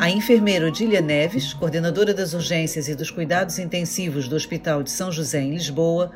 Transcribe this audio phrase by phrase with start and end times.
[0.00, 5.12] A enfermeira Odília Neves, coordenadora das urgências e dos cuidados intensivos do Hospital de São
[5.12, 6.10] José, em Lisboa,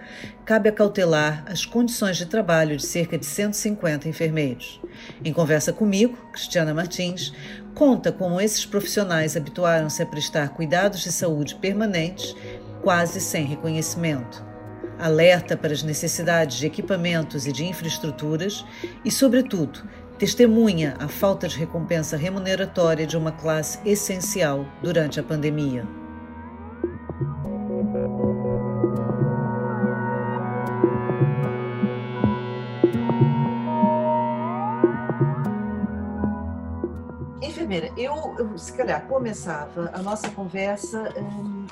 [0.44, 4.80] cabe acautelar as condições de trabalho de cerca de 150 enfermeiros.
[5.22, 7.32] Em conversa comigo, Cristiana Martins,
[7.74, 12.34] conta como esses profissionais habituaram-se a prestar cuidados de saúde permanentes,
[12.82, 14.53] quase sem reconhecimento.
[14.98, 18.64] Alerta para as necessidades de equipamentos e de infraestruturas
[19.04, 19.82] e, sobretudo,
[20.18, 25.86] testemunha a falta de recompensa remuneratória de uma classe essencial durante a pandemia.
[37.42, 41.66] Enfermeira, eu, eu se calhar começava a nossa conversa hum,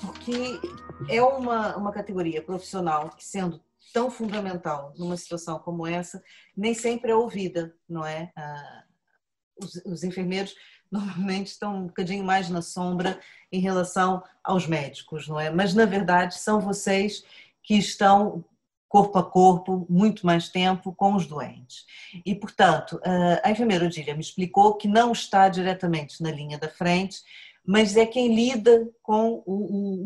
[0.00, 0.60] porque
[1.08, 3.60] é uma, uma categoria profissional que, sendo
[3.92, 6.22] tão fundamental numa situação como essa
[6.56, 8.32] nem sempre é ouvida, não é?
[8.36, 8.84] Ah,
[9.56, 10.54] os, os enfermeiros
[10.90, 15.50] normalmente estão um bocadinho mais na sombra em relação aos médicos, não é?
[15.50, 17.24] Mas na verdade são vocês
[17.62, 18.44] que estão
[18.88, 21.84] corpo a corpo, muito mais tempo com os doentes.
[22.24, 26.68] E, portanto, ah, a enfermeira Odília me explicou que não está diretamente na linha da
[26.68, 27.22] frente,
[27.66, 29.42] mas é quem lida com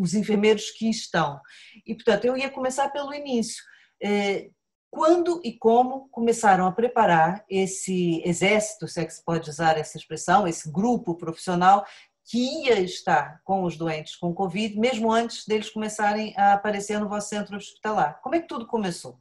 [0.01, 1.41] os enfermeiros que estão.
[1.85, 3.63] E, portanto, eu ia começar pelo início.
[4.03, 4.51] É,
[4.91, 9.99] quando e como começaram a preparar esse exército, se é que se pode usar essa
[9.99, 11.85] expressão, esse grupo profissional
[12.25, 17.09] que ia estar com os doentes com Covid, mesmo antes deles começarem a aparecer no
[17.09, 18.21] vosso centro hospitalar?
[18.23, 19.19] Como é que tudo começou?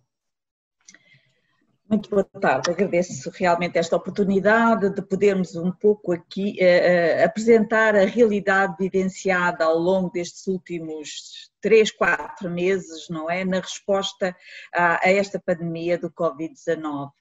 [1.89, 8.03] Muito boa tarde, agradeço realmente esta oportunidade de podermos um pouco aqui uh, apresentar a
[8.03, 14.35] realidade vivenciada ao longo destes últimos três, quatro meses, não é, na resposta
[14.73, 17.11] a, a esta pandemia do Covid-19.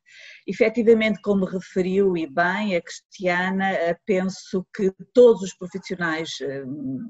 [0.47, 6.65] Efetivamente, como referiu e bem a Cristiana, eh, penso que todos os profissionais eh,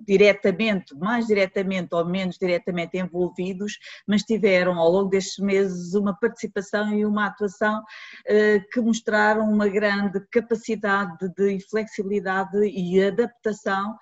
[0.07, 3.79] diretamente, mais diretamente ou menos diretamente envolvidos,
[4.09, 7.83] mas tiveram ao longo destes meses uma participação e uma atuação
[8.27, 13.97] eh, que mostraram uma grande capacidade de flexibilidade e adaptação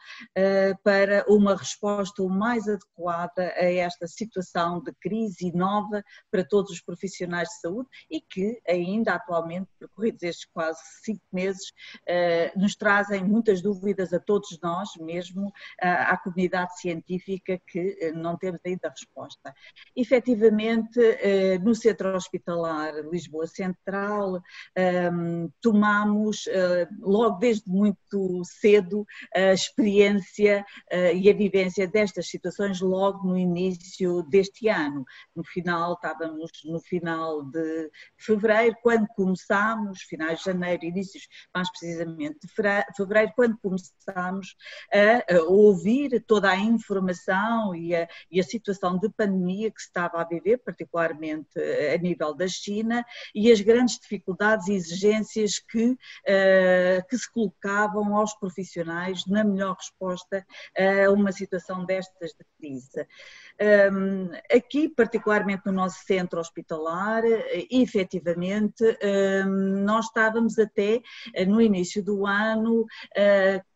[0.83, 6.81] para uma resposta o mais adequada a esta situação de crise nova para todos os
[6.81, 11.73] profissionais de saúde e que ainda atualmente, percorridos estes quase cinco meses,
[12.07, 18.13] eh, nos trazem muitas dúvidas a todos nós, mesmo eh, à comunidade científica, que eh,
[18.13, 19.55] não temos ainda resposta.
[19.97, 21.01] Efetivamente,
[21.63, 24.41] no Centro Hospitalar Lisboa Central,
[24.77, 26.45] ehm, tomamos
[27.01, 30.65] logo desde muito cedo a experiência
[31.15, 35.05] e a vivência destas situações logo no início deste ano.
[35.35, 42.39] No final, estávamos no final de fevereiro, quando começámos, finais de janeiro, inícios mais precisamente
[42.47, 42.49] de
[42.97, 44.57] fevereiro, quando começámos
[44.93, 49.89] a, a ouvir toda a informação e a, e a situação de pandemia que se
[49.89, 53.05] estava a viver, particularmente eh, a nível da China,
[53.35, 59.77] e as grandes dificuldades e exigências que, uh, que se colocavam aos profissionais na melhor
[59.77, 62.94] resposta a uma situação destas de crise.
[62.95, 63.09] Merci.
[64.51, 68.85] Aqui, particularmente no nosso centro hospitalar, eh, efetivamente,
[69.85, 71.01] nós estávamos até
[71.35, 72.87] eh, no início do ano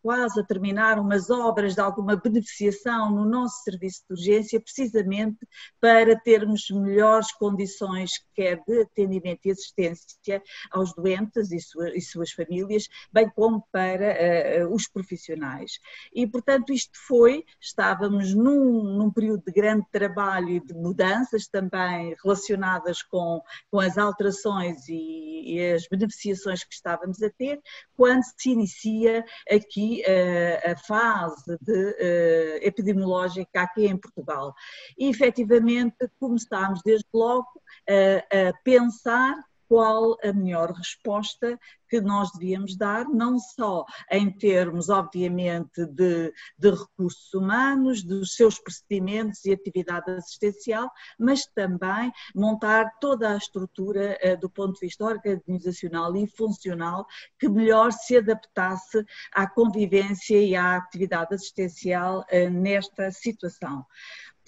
[0.08, 5.46] quase a terminar umas obras de alguma beneficiação no nosso serviço de urgência, precisamente
[5.78, 12.88] para termos melhores condições, quer de atendimento e assistência aos doentes e, sua, suas famílias,
[13.12, 15.72] bem como para uh, os profissionais.
[16.14, 22.16] E, portanto, isto foi, estávamos num, num período de grande grande trabalho de mudanças também
[22.22, 27.60] relacionadas com, com as alterações e, e as beneficiações que estávamos a ter,
[27.94, 34.54] quando se inicia aqui uh, a fase de, uh, epidemiológica aqui em Portugal.
[34.98, 39.36] E efetivamente começámos desde logo uh, a pensar
[39.68, 46.70] qual a melhor resposta que nós devíamos dar, não só em termos, obviamente, de, de,
[46.70, 54.38] recursos humanos, dos seus procedimentos e atividade assistencial, mas também montar toda a estrutura uh,
[54.38, 57.06] do ponto de vista organizacional e funcional
[57.38, 63.84] que melhor se adaptasse à convivência e à atividade assistencial uh, nesta situação.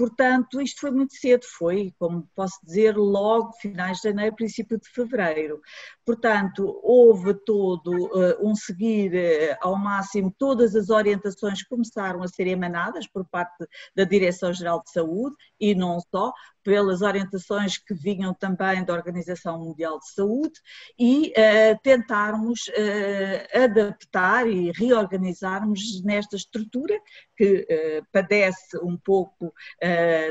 [0.00, 4.88] Portanto, isto foi muito cedo, foi, como posso dizer, logo finais de janeiro, princípio de
[4.88, 5.60] fevereiro.
[6.06, 12.46] Portanto, houve todo uh, um seguir uh, ao máximo todas as orientações começaram a ser
[12.46, 18.84] emanadas por parte da Direção-Geral de Saúde e não só, pelas orientações que vinham também
[18.84, 20.60] da Organização Mundial de Saúde
[20.98, 26.98] e uh, tentarmos uh, adaptar e reorganizarmos nesta estrutura
[27.36, 29.52] que uh, padece um pouco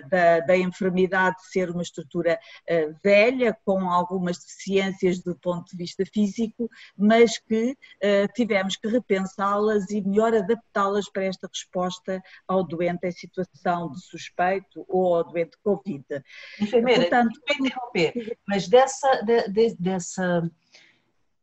[0.09, 2.39] da, da, enfermidade de ser uma estrutura
[3.03, 7.75] velha, com algumas deficiências do ponto de vista físico, mas que
[8.35, 14.85] tivemos que repensá-las e melhor adaptá-las para esta resposta ao doente em situação de suspeito
[14.87, 16.05] ou ao doente Covid.
[16.59, 20.49] Enfermeira, Portanto, interromper, mas dessa, de, de, dessa,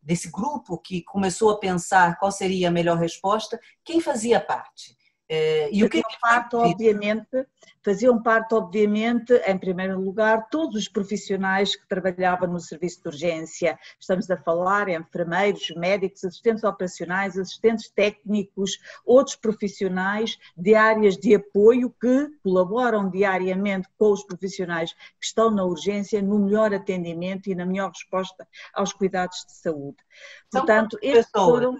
[0.02, 4.96] desse grupo que começou a pensar qual seria a melhor resposta, quem fazia parte?
[5.28, 7.46] Eh, e o que é que parte, obviamente,
[7.84, 13.78] faziam parte, obviamente, em primeiro lugar, todos os profissionais que trabalhavam no serviço de urgência.
[13.98, 21.92] Estamos a falar enfermeiros, médicos, assistentes operacionais, assistentes técnicos, outros profissionais de áreas de apoio
[22.00, 27.66] que colaboram diariamente com os profissionais que estão na urgência no melhor atendimento e na
[27.66, 29.96] melhor resposta aos cuidados de saúde.
[30.50, 31.76] Portanto, estes foram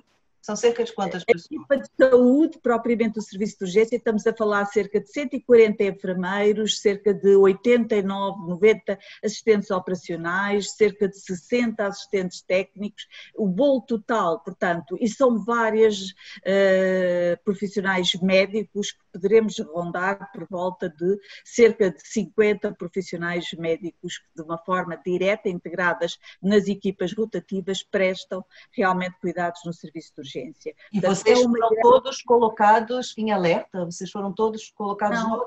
[0.46, 1.48] são cerca de quantas pessoas?
[1.50, 5.82] A equipa de saúde, propriamente do serviço de urgência, estamos a falar cerca de 140
[5.82, 14.38] enfermeiros, cerca de 89, 90 assistentes operacionais, cerca de 60 assistentes técnicos, o bolo total,
[14.38, 22.06] portanto, e são várias uh, profissionais médicos que poderemos rondar por volta de cerca de
[22.06, 29.62] 50 profissionais médicos que de uma forma direta, integradas nas equipas rotativas, prestam realmente cuidados
[29.64, 30.74] no serviço de urgência urgência.
[30.92, 31.82] E Portanto, vocês é foram grande...
[31.82, 33.84] todos colocados em alerta?
[33.84, 35.44] Vocês foram todos colocados Não, no...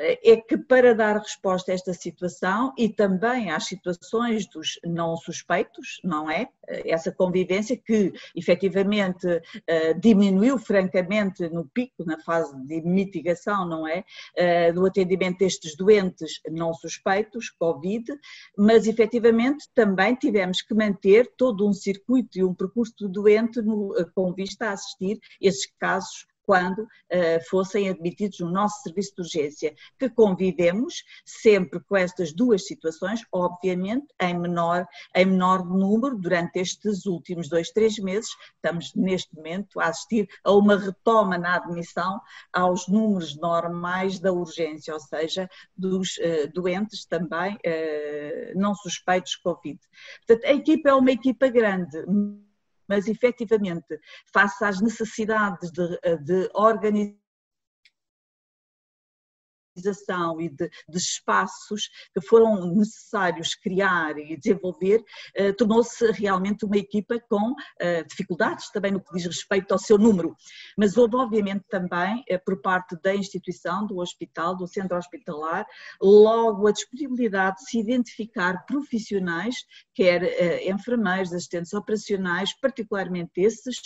[0.00, 6.00] é que para dar resposta a esta situação e também às situações dos não suspeitos,
[6.02, 6.48] não é?
[6.66, 9.26] Essa convivência que efetivamente
[9.66, 14.04] eh, diminuiu francamente no pico, na fase de mitigação, não é?
[14.36, 18.06] Eh, do atendimento destes doentes não suspeitos, Covid,
[18.56, 23.94] mas efetivamente também tivemos que manter todo um circuito e um percurso do doente no,
[24.14, 26.88] com vista a assistir esses casos quando uh,
[27.48, 34.12] fossem admitidos no nosso serviço de urgência, que convivemos sempre com estas duas situações, obviamente
[34.20, 38.30] em menor, em menor número durante estes últimos dois, três meses.
[38.56, 42.20] Estamos neste momento a assistir a uma retoma na admissão
[42.52, 49.42] aos números normais da urgência, ou seja, dos uh, doentes também uh, não suspeitos de
[49.42, 49.78] Covid.
[50.26, 51.96] Portanto, a equipa é uma equipa grande
[52.90, 54.00] mas efetivamente,
[54.32, 57.19] face às necessidades de, de organização
[60.40, 65.02] e de, de, espaços que foram necessários criar e desenvolver,
[65.34, 69.96] eh, tornou-se realmente uma equipa com eh, dificuldades também no que diz respeito ao seu
[69.96, 70.36] número.
[70.76, 75.66] Mas houve, obviamente, também, eh, por parte da instituição, do hospital, do centro hospitalar,
[76.00, 79.56] logo a disponibilidade de se identificar profissionais,
[79.94, 83.76] quer enfermeiros, assistentes operacionais, particularmente esses,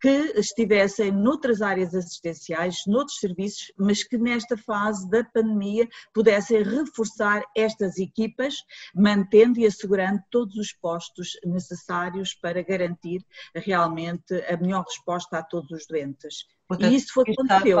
[0.00, 7.42] que estivessem noutras áreas assistenciais, noutros serviços, mas que nesta fase da pandemia pudessem reforçar
[7.56, 8.54] estas equipas,
[8.94, 13.24] mantendo e assegurando todos os postos necessários para garantir
[13.54, 16.46] realmente a melhor resposta a todos os doentes.
[16.66, 17.78] Portanto, e isso foi o que aconteceu.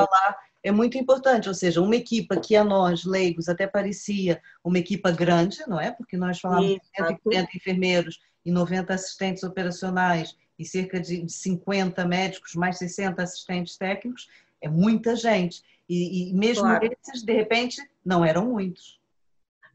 [0.62, 5.10] É muito importante, ou seja, uma equipa que a nós, leigos, até parecia uma equipa
[5.10, 5.90] grande, não é?
[5.90, 12.54] Porque nós falamos de 140 enfermeiros e 90 assistentes operacionais e cerca de 50 médicos,
[12.54, 14.28] mais 60 assistentes técnicos,
[14.60, 15.62] é muita gente.
[15.90, 16.88] E, e mesmo claro.
[17.02, 19.00] esses, de repente, não eram muitos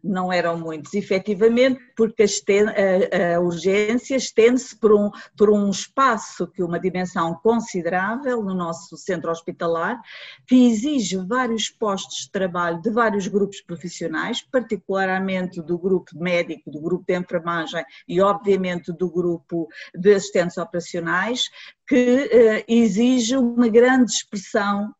[0.06, 6.62] não eram muitos, efetivamente, porque a, a, urgência estende-se por um, por um espaço que
[6.62, 10.00] uma dimensão considerável no nosso centro hospitalar,
[10.48, 16.80] que exige vários postos de trabalho de vários grupos profissionais, particularmente do grupo médico, do
[16.80, 21.50] grupo de enfermagem e, obviamente, do grupo de assistentes operacionais,
[21.88, 24.94] que uh, exige uma grande expressão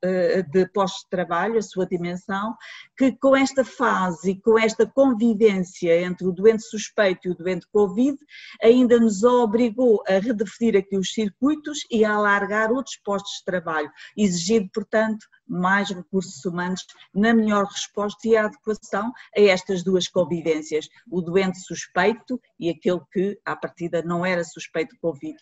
[0.52, 2.56] de postos de trabalho, a sua dimensão,
[2.98, 7.68] que com esta fase e com esta convivência entre o doente suspeito e o doente
[7.72, 8.18] Covid,
[8.62, 13.92] ainda nos obrigou a redefinir aqui os circuitos e a alargar outros postos de trabalho,
[14.16, 21.22] exigindo, portanto, mais recursos humanos na melhor resposta e adequação a estas duas convivências, o
[21.22, 25.38] doente suspeito e aquele que, à partida, não era suspeito de Covid.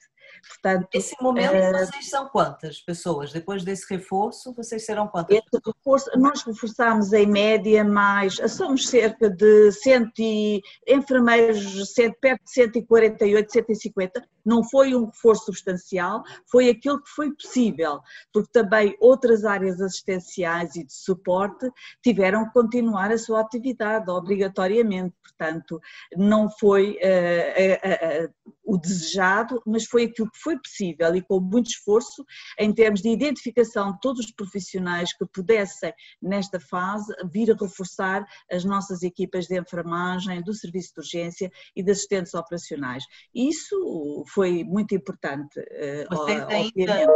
[0.47, 3.31] Portanto, Esse momento uh, vocês são quantas pessoas?
[3.31, 9.71] Depois desse reforço, vocês serão quantas reforço, Nós reforçamos em média mais, somos cerca de
[9.71, 17.31] 100 enfermeiros, perto de 148, 150, não foi um reforço substancial, foi aquilo que foi
[17.33, 17.99] possível,
[18.31, 21.69] porque também outras áreas assistenciais e de suporte
[22.01, 25.79] tiveram que continuar a sua atividade obrigatoriamente, portanto,
[26.15, 31.39] não foi uh, uh, uh, o desejado, mas foi aquilo que foi possível e com
[31.39, 32.25] muito esforço
[32.57, 38.25] em termos de identificação de todos os profissionais que pudessem, nesta fase, vir a reforçar
[38.51, 43.03] as nossas equipas de enfermagem, do serviço de urgência e de assistentes operacionais.
[43.33, 45.59] Isso foi muito importante.
[45.71, 47.07] Eh, Vocês ainda,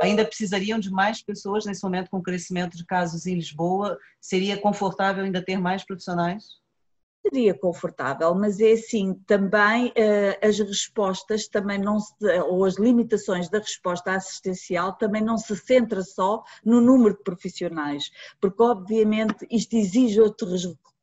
[0.00, 3.98] ainda precisariam de mais pessoas nesse momento com o crescimento de casos em Lisboa?
[4.20, 6.44] Seria confortável ainda ter mais profissionais?
[7.28, 12.14] seria confortável, mas é assim, também uh, as respostas também não se,
[12.46, 18.10] ou as limitações da resposta assistencial também não se centra só no número de profissionais,
[18.40, 20.95] porque obviamente isto exige outros recursos,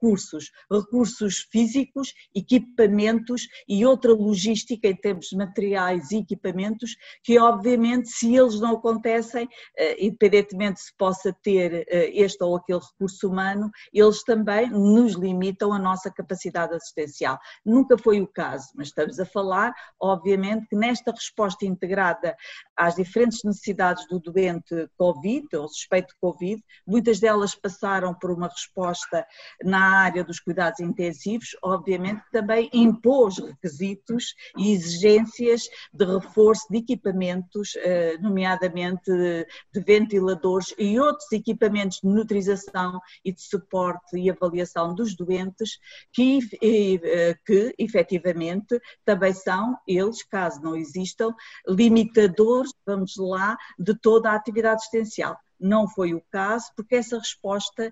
[0.71, 8.35] recursos físicos, equipamentos e outra logística em termos de materiais e equipamentos que obviamente se
[8.35, 14.23] eles não acontecem, eh, independentemente se possa ter eh, este ou aquele recurso humano, eles
[14.23, 17.39] também nos limitam a nossa capacidade assistencial.
[17.65, 22.35] Nunca foi o caso, mas estamos a falar, obviamente, que nesta resposta integrada
[22.75, 28.47] às diferentes necessidades do doente Covid ou suspeito de Covid, muitas delas passaram por uma
[28.47, 29.25] resposta
[29.63, 37.75] na área dos cuidados intensivos, obviamente também impôs requisitos e exigências de reforço de equipamentos,
[37.77, 45.15] eh, nomeadamente de ventiladores e outros equipamentos de nutrização e de suporte e avaliação dos
[45.15, 45.79] doentes,
[46.11, 51.33] que, eh, que efetivamente também são eles, caso não existam,
[51.67, 57.91] limitadores, vamos lá, de toda a atividade assistencial não foi o caso, porque essa resposta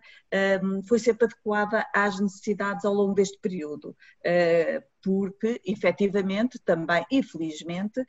[0.63, 3.95] um, foi sempre adequada às necessidades ao longo deste período.
[4.25, 7.99] Uh, porque efetivamente também, infelizmente,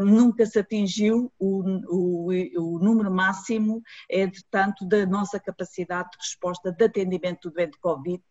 [0.00, 6.72] hum, nunca se atingiu o, o, o, número máximo, entretanto, da nossa capacidade de resposta
[6.72, 8.22] de atendimento do doente Covid,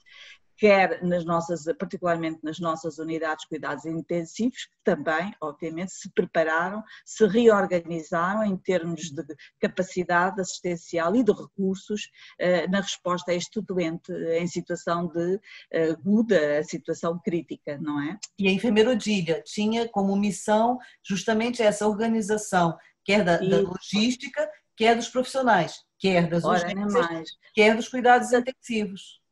[0.58, 6.84] quer nas nossas, particularmente nas nossas unidades de cuidados intensivos, que também, obviamente, se prepararam,
[7.06, 9.24] se reorganizaram em termos de
[9.60, 15.40] capacidade assistencial e de recursos eh, na resposta a este doente em situação de
[15.72, 18.18] eh, aguda, situação crítica, não é?
[18.38, 24.96] E a enfermeira Odília tinha como missão justamente essa organização, quer da, da logística, quer
[24.96, 29.23] dos profissionais, quer das urgências, quer dos cuidados intensivos.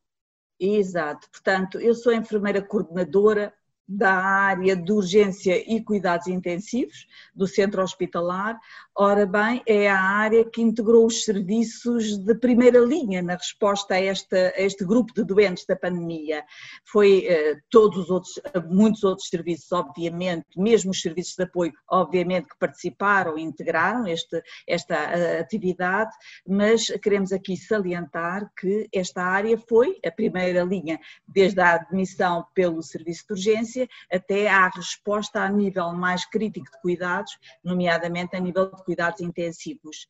[0.63, 3.51] Exato, portanto, eu sou enfermeira coordenadora
[3.88, 8.60] da área de urgência e cuidados intensivos do centro hospitalar.
[8.93, 14.03] Ora bem, é a área que integrou os serviços de primeira linha na resposta a,
[14.03, 16.43] esta, a este grupo de doentes da pandemia.
[16.83, 18.33] Foi eh, todos os outros,
[18.69, 24.43] muitos outros serviços, obviamente, mesmo os serviços de apoio, obviamente, que participaram e integraram este,
[24.67, 26.12] esta eh, atividade,
[26.45, 32.83] mas queremos aqui salientar que esta área foi a primeira linha, desde a admissão pelo
[32.83, 37.31] serviço de urgência até à resposta a nível mais crítico de cuidados,
[37.63, 40.07] nomeadamente a nível de cuidados intensivos.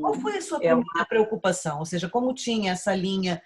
[0.00, 1.06] Qual foi a sua é primeira uma...
[1.06, 1.78] preocupação?
[1.78, 3.42] Ou seja, como tinha essa linha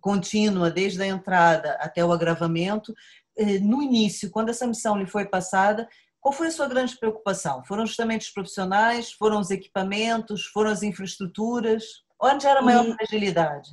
[0.00, 2.94] contínua desde a entrada até o agravamento,
[3.36, 5.88] eh, no início, quando essa missão lhe foi passada,
[6.20, 7.64] qual foi a sua grande preocupação?
[7.64, 9.12] Foram justamente os profissionais?
[9.12, 10.46] Foram os equipamentos?
[10.46, 11.82] Foram as infraestruturas?
[12.20, 12.94] Onde era a maior e...
[12.94, 13.70] fragilidade?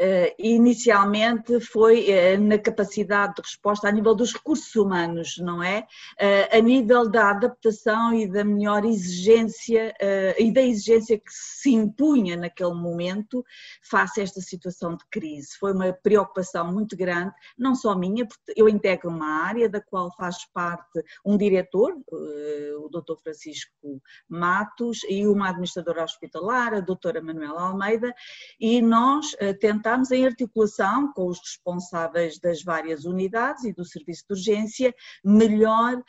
[0.00, 5.86] Uh, inicialmente foi uh, na capacidade de resposta a nível dos recursos humanos, não é?
[6.20, 9.94] Uh, a nível da adaptação e da melhor exigência
[10.38, 13.44] e da exigência que se impunha naquele momento
[13.82, 15.56] face a esta situação de crise.
[15.58, 20.14] Foi uma preocupação muito grande, não só minha, porque eu integro uma área da qual
[20.16, 23.16] faz parte um diretor, o Dr.
[23.22, 28.12] Francisco Matos, e uma administradora hospitalar, a doutora Manuela Almeida,
[28.58, 34.24] e nós tentamos tentámos, em articulação com os responsáveis das várias unidades e do serviço
[34.26, 36.02] de urgência, melhor uh,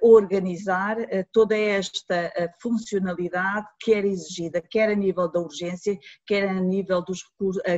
[0.00, 6.48] organizar uh, toda esta uh, funcionalidade que era exigida, quer a nível da urgência, quer
[6.48, 7.20] a nível dos,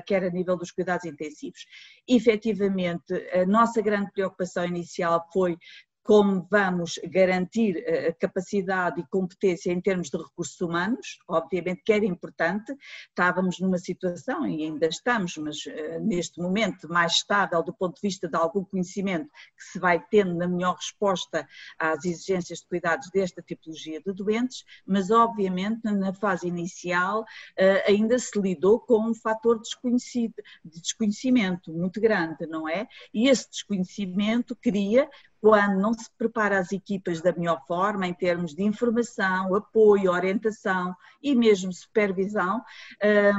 [0.06, 1.66] quer a nível dos cuidados intensivos.
[2.08, 5.56] Efetivamente, a nossa grande preocupação inicial foi
[6.02, 11.92] como vamos garantir a eh, capacidade e competência em termos de recursos humanos, obviamente que
[11.92, 12.76] era importante,
[13.09, 18.00] estávamos numa situação, e ainda estamos, mas eh, neste momento mais estável do ponto de
[18.02, 21.47] vista de algum conhecimento que se vai tendo na melhor resposta
[21.78, 27.25] às exigências de cuidados desta tipologia de doentes, mas obviamente na fase inicial
[27.56, 32.88] eh, ainda se lidou com um fator desconhecido, de desconhecimento muito grande, não é?
[33.14, 35.09] E esse desconhecimento cria
[35.42, 40.94] quando não se prepara as equipas da melhor forma, em termos de informação, apoio, orientação
[41.20, 42.62] e mesmo supervisão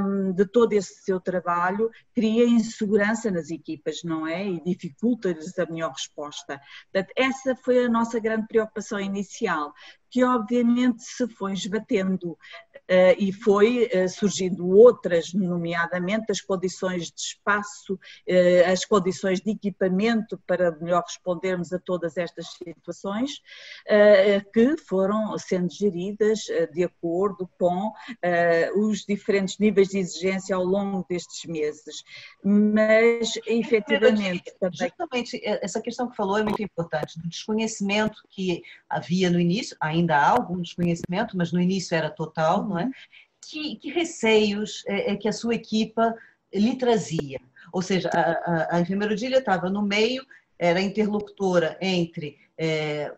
[0.01, 4.45] um, de todo esse seu trabalho, cria insegurança nas equipas, não é?
[4.45, 6.59] E dificulta-lhes a melhor resposta.
[6.91, 9.73] Portanto, essa foi a nossa grande preocupação inicial,
[10.13, 12.37] que obviamente se foi esbatendo uh,
[13.17, 20.39] e foi uh, surgindo outras, nomeadamente as condições de espaço, uh, as condições de equipamento
[20.45, 23.41] para melhor respondermos a todas estas situações,
[24.53, 26.41] que foram sendo geridas
[26.71, 27.91] de acordo com
[28.75, 32.03] os diferentes níveis de exigência ao longo destes meses.
[32.43, 34.79] Mas, efetivamente, também...
[34.79, 40.02] Justamente essa questão que falou é muito importante, do desconhecimento que havia no início, ainda
[40.11, 42.89] há algum desconhecimento, mas no início era total, não é?
[43.49, 46.15] Que, que receios é, é, que a sua equipa
[46.53, 47.39] lhe trazia?
[47.71, 50.25] Ou seja, a, a, a estava no meio,
[50.57, 53.13] era interlocutora entre é,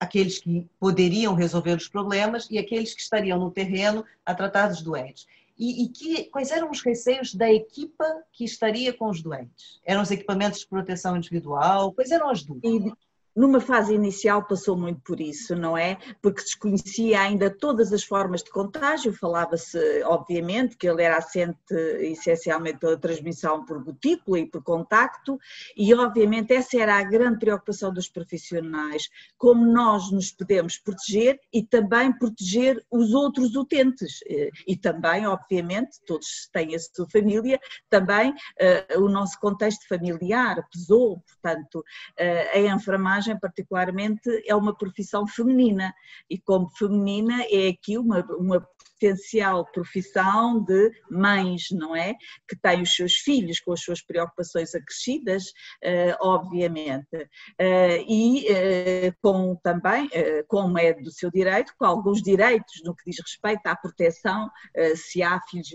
[0.00, 4.82] aqueles que poderiam resolver os problemas e aqueles que estariam no terreno a tratar dos
[4.82, 5.26] doentes.
[5.58, 9.80] E, e que, quais eram os receios da equipa que estaria com os doentes?
[9.84, 11.92] Eram os equipamentos de proteção individual?
[11.92, 12.94] Quais eram as dúvidas?
[13.34, 15.98] Numa fase inicial passou muito por isso, não é?
[16.20, 22.78] Porque desconhecia ainda todas as formas de contágio, falava-se, obviamente, que ele era assente essencialmente
[22.78, 25.38] pela transmissão por gotícula e por contacto,
[25.76, 29.08] e obviamente essa era a grande preocupação dos profissionais,
[29.38, 34.20] como nós nos podemos proteger e também proteger os outros utentes.
[34.66, 37.58] E também, obviamente, todos têm a sua família,
[37.88, 44.76] também uh, o nosso contexto familiar pesou, portanto, uh, a enfermagem enfermagem, particularmente, é uma
[44.76, 45.94] profissão feminina
[46.28, 48.66] e, como feminina, é aqui uma, uma
[49.00, 52.14] potencial profissão de mães, não é?
[52.48, 55.46] Que têm os seus filhos com as suas preocupações acrescidas,
[55.84, 60.08] uh, obviamente, uh, e uh, com também,
[60.46, 64.50] como é do seu direito, com alguns direitos no que diz respeito à proteção
[64.94, 65.70] se há filhos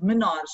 [0.00, 0.50] menores.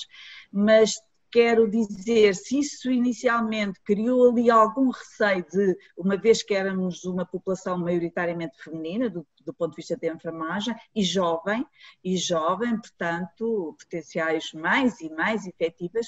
[0.53, 0.95] Mas
[1.33, 7.25] quero dizer, se isso inicialmente criou ali algum receio de, uma vez que éramos uma
[7.25, 11.67] população maioritariamente feminina, do, do ponto de vista da enfermagem, e jovem,
[12.05, 16.07] e jovem, portanto, potenciais mais e mais efetivas,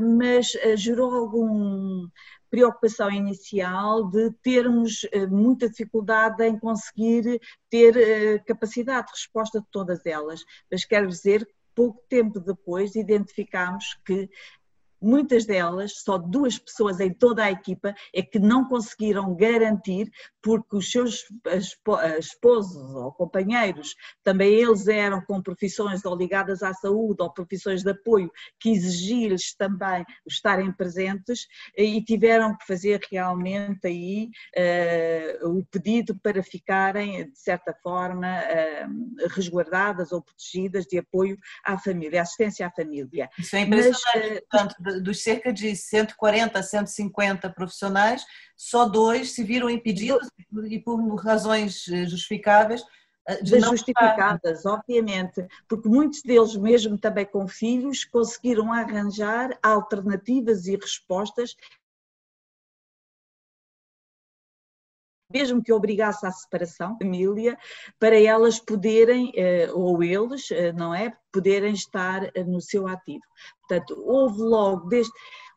[0.00, 2.08] mas uh, gerou algum
[2.50, 9.66] preocupação inicial de termos uh, muita dificuldade em conseguir ter uh, capacidade de resposta de
[9.70, 10.42] todas elas.
[10.70, 14.28] Mas quero dizer pouco tempo depois identificámos que
[15.02, 20.10] muitas delas, só duas pessoas em toda a equipa, é que não conseguiram garantir,
[20.42, 21.24] porque os seus
[22.18, 27.90] esposos ou companheiros, também eles eram com profissões ou ligadas à saúde ou profissões de
[27.90, 34.30] apoio, que exigiam-lhes também estarem presentes e tiveram que fazer realmente aí
[35.42, 41.78] uh, o pedido para ficarem, de certa forma, uh, resguardadas ou protegidas de apoio à
[41.78, 43.28] família, assistência à família.
[43.38, 48.24] Isso é impressionante, Mas, portanto, dos cerca de 140 150 profissionais,
[48.56, 50.28] só dois se viram impedidos
[50.64, 52.82] e por razões eh, justificáveis
[53.28, 60.76] eh, de justificadas, obviamente, porque muitos deles, mesmo também com filhos, conseguiram arranjar alternativas e
[60.76, 61.54] respostas
[65.32, 67.56] mesmo que obrigasse à separação, família,
[67.98, 73.24] para elas poderem, eh, ou eles, não é, poderem estar no seu ativo.
[73.60, 75.12] Portanto, houve logo desde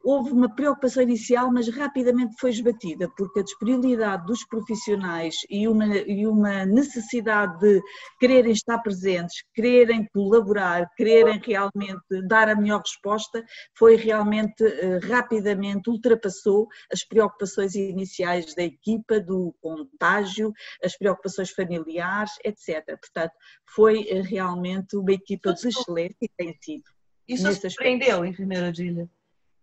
[0.05, 5.97] houve uma preocupação inicial, mas rapidamente foi esbatida, porque a disponibilidade dos profissionais e uma,
[5.97, 7.81] e uma necessidade de
[8.19, 13.43] quererem estar presentes, quererem colaborar, quererem realmente dar a melhor resposta,
[13.75, 22.33] foi realmente eh, rapidamente ultrapassou as preocupações iniciais da equipa, do contágio, as preocupações familiares,
[22.43, 22.85] etc.
[23.01, 23.33] Portanto,
[23.73, 26.83] foi eh, realmente uma equipa de excelência e tem sido.
[27.27, 29.09] Isso surpreendeu, enfermeira Dília?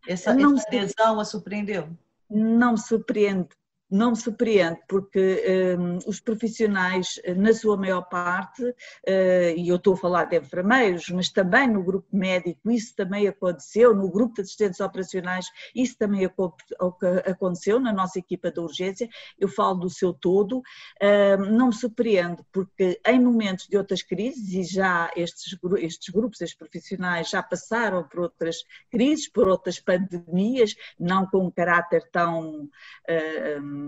[0.06, 1.88] Essa, não essa adesão a surpreendeu?
[2.28, 3.48] Não me surpreende,
[3.92, 9.92] não me surpreende, porque um, os profissionais, na sua maior parte, uh, e eu estou
[9.92, 14.40] a falar de enfermeiros, mas também no grupo médico, isso também aconteceu, no grupo de
[14.40, 19.07] assistentes operacionais, isso também aconteceu na nossa equipa de urgência,
[19.38, 24.55] eu falo do seu todo, uh, não me surpreende, porque em momentos de outras crises,
[24.55, 28.57] e já estes, estes grupos, estes profissionais já passaram por outras
[28.90, 32.70] crises, por outras pandemias, não com um caráter tão.
[33.07, 33.81] Uh,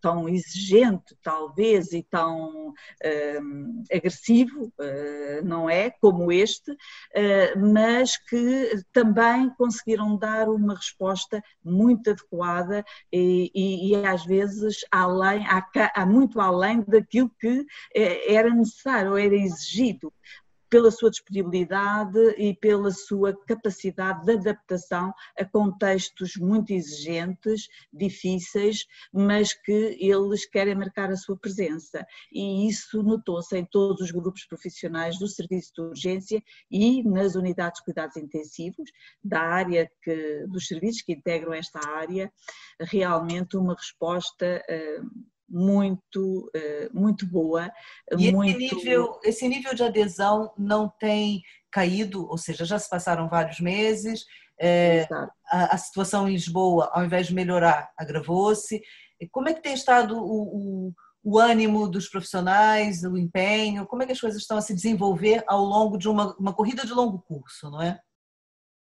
[0.00, 2.72] tão exigente, talvez, e tão
[3.42, 5.90] um, agressivo, uh, não é?
[5.90, 14.06] Como este, uh, mas que também conseguiram dar uma resposta muito adequada e, e, e
[14.06, 20.12] às vezes além, há, há muito além daquilo que era necessário, era exigido
[20.68, 29.52] pela sua disponibilidade e pela sua capacidade de adaptação a contextos muito exigentes, difíceis, mas
[29.52, 32.04] que eles querem marcar a sua presença.
[32.32, 37.78] E isso notou-se em todos os grupos profissionais do serviço de urgência e nas unidades
[37.78, 38.90] de cuidados intensivos,
[39.22, 42.32] da área que, dos serviços que integram esta área,
[42.80, 47.70] realmente uma resposta uh, muito, eh, muito boa.
[48.18, 48.58] E muito...
[48.58, 53.60] esse, nível, esse nível de adesão não tem caído, ou seja, já se passaram vários
[53.60, 54.24] meses,
[54.58, 55.06] é,
[55.50, 58.80] a, a, situação em Lisboa, ao invés de melhorar, agravou-se.
[59.30, 63.86] Como é que tem estado o, o, o, ânimo dos profissionais, o empenho?
[63.86, 66.86] Como é que as coisas estão a se desenvolver ao longo de uma, uma corrida
[66.86, 68.00] de longo curso, não é?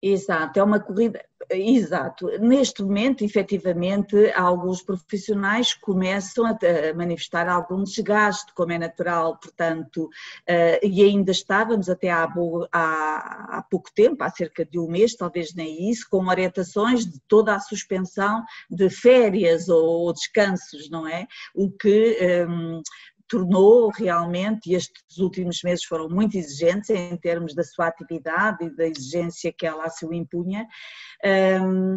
[0.07, 1.19] Exato, é uma corrida.
[1.49, 2.27] Exato.
[2.39, 6.57] Neste momento, efetivamente, alguns profissionais começam a
[6.95, 10.07] manifestar algum desgaste, como é natural, portanto,
[10.45, 12.27] eh, e ainda estávamos até há,
[12.71, 17.55] há, pouco tempo, há cerca de um mês, talvez nem isso, com orientações de toda
[17.55, 21.27] a suspensão de férias ou descansos, não é?
[21.53, 22.81] O que um,
[23.27, 28.75] tornou realmente, e estes últimos meses foram muito exigentes em termos da sua atividade e
[28.75, 30.13] da exigência que ela a seu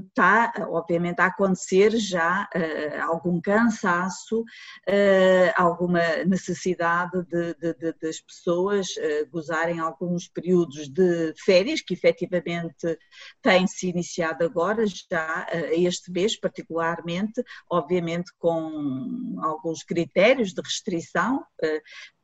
[0.09, 8.21] está obviamente a acontecer já uh, algum cansaço, uh, alguma necessidade de, de, de, das
[8.21, 12.99] pessoas uh, gozarem alguns períodos de férias, que efetivamente
[13.43, 21.45] têm-se iniciado agora, já este mês particularmente, obviamente com alguns critérios de restrição,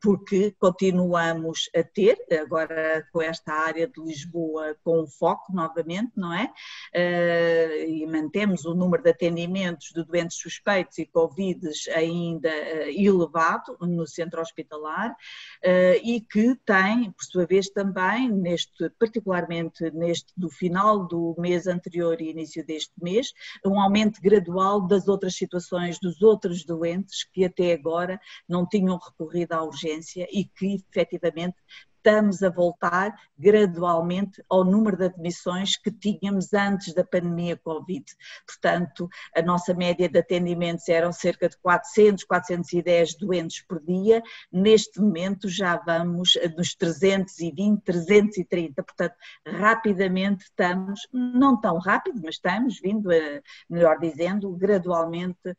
[0.05, 6.53] porque continuamos a ter, agora com esta área de Lisboa com foco novamente, não é?
[6.95, 11.59] Uh, e mantemos o número de atendimentos de doentes suspeitos e Covid
[11.95, 18.91] ainda uh, elevado no centro hospitalar uh, e que tem, por sua vez, também, neste,
[18.99, 23.33] particularmente neste do final do mês anterior e início deste mês,
[23.65, 29.55] um aumento gradual das outras situações dos outros doentes que até agora não tinham recorrido
[29.55, 29.94] à urgência
[30.31, 31.57] e que efetivamente
[32.05, 38.05] estamos a voltar gradualmente ao número de admissões que tínhamos antes da pandemia Covid.
[38.47, 45.01] Portanto, a nossa média de atendimentos eram cerca de 400, 410 doentes por dia, neste
[45.01, 49.15] momento já vamos nos 320, 330, portanto,
[49.47, 55.57] rapidamente estamos, não tão rápido, mas estamos vindo, a, melhor dizendo, gradualmente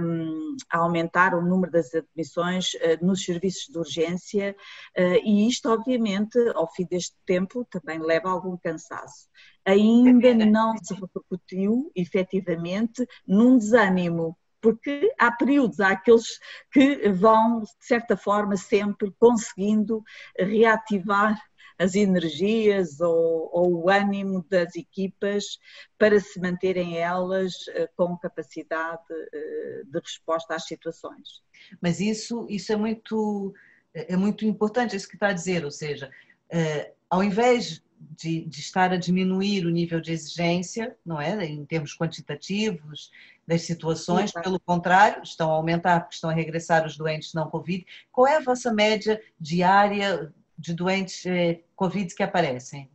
[0.00, 4.56] um, a aumentar o número das admissões uh, nos serviços de urgência
[4.96, 9.28] uh, e isto obviamente, ao fim deste tempo, também leva a algum cansaço.
[9.64, 16.38] Ainda não se repercutiu, efetivamente, num desânimo, porque há períodos, há aqueles
[16.72, 20.02] que vão, de certa forma, sempre conseguindo
[20.38, 21.40] reativar
[21.78, 25.58] as energias ou, ou, o ânimo das equipas
[25.98, 31.42] para se manterem elas eh, com capacidade eh, de resposta às situações.
[31.80, 33.52] Mas isso, isso é muito
[33.96, 36.10] é, é muito importante isso que está a dizer, ou seja,
[36.50, 41.64] é, ao invés de, de, estar a diminuir o nível de exigência, não é, em
[41.64, 43.10] termos quantitativos
[43.46, 44.42] das situações, Sim.
[44.42, 47.86] pelo contrário, estão a aumentar porque estão a regressar os doentes não Covid.
[48.12, 52.90] Qual é a vossa média diária de doentes eh, Covid que aparecem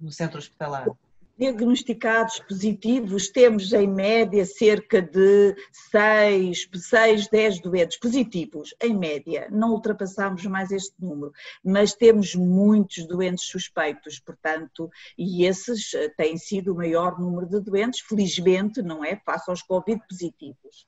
[0.00, 0.86] no centro hospitalar?
[1.38, 5.54] Diagnosticados positivos, temos em média cerca de
[5.90, 13.06] 6, 6, 10 doentes positivos, em média, não ultrapassamos mais este número, mas temos muitos
[13.06, 19.04] doentes suspeitos, portanto, e esses eh, têm sido o maior número de doentes, felizmente, não
[19.04, 20.86] é, face aos Covid positivos.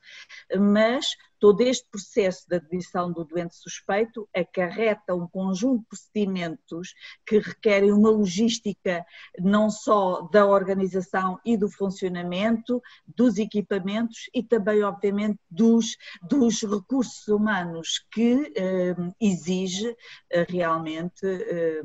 [0.59, 6.95] Mas Todo este processo de admissão do doente suspeito acarreta um conjunto de procedimentos
[7.27, 9.05] que requerem uma logística
[9.39, 17.29] não só da organização e do funcionamento, dos equipamentos e também, obviamente, dos, dos recursos
[17.29, 19.97] humanos que eh, exige
[20.31, 21.83] eh, realmente eh,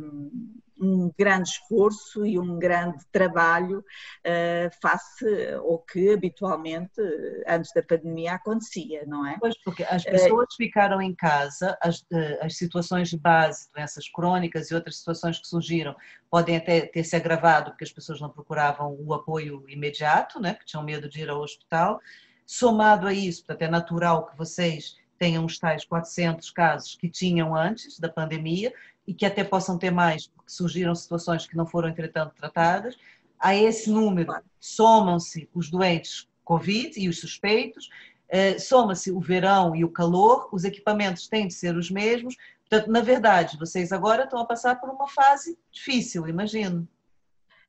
[0.79, 7.01] um grande esforço e um grande trabalho uh, face ao que habitualmente
[7.47, 9.37] antes da pandemia acontecia, não é?
[9.39, 12.05] Pois, porque as pessoas uh, ficaram em casa, as,
[12.41, 15.95] as situações de base, doenças crónicas e outras situações que surgiram
[16.29, 20.65] podem até ter se agravado porque as pessoas não procuravam o apoio imediato, né, que
[20.65, 21.99] tinham medo de ir ao hospital,
[22.45, 27.55] Somado a isso, portanto, é natural que vocês tenham os tais 400 casos que tinham
[27.55, 28.73] antes da pandemia
[29.07, 32.97] e que até possam ter mais, porque surgiram situações que não foram, entretanto, tratadas.
[33.39, 37.89] A esse número somam-se os doentes Covid e os suspeitos,
[38.29, 42.35] eh, soma-se o verão e o calor, os equipamentos têm de ser os mesmos.
[42.69, 46.87] Portanto, na verdade, vocês agora estão a passar por uma fase difícil, imagino.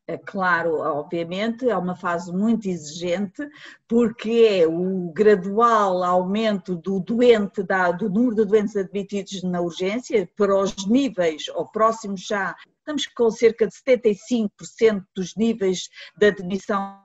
[0.06, 3.48] É claro, obviamente, é uma fase muito exigente,
[3.88, 7.62] porque é o gradual aumento do doente,
[7.98, 13.30] do número de doentes admitidos na urgência, para os níveis, ou próximos já, estamos com
[13.30, 17.03] cerca de 75% dos níveis de admissão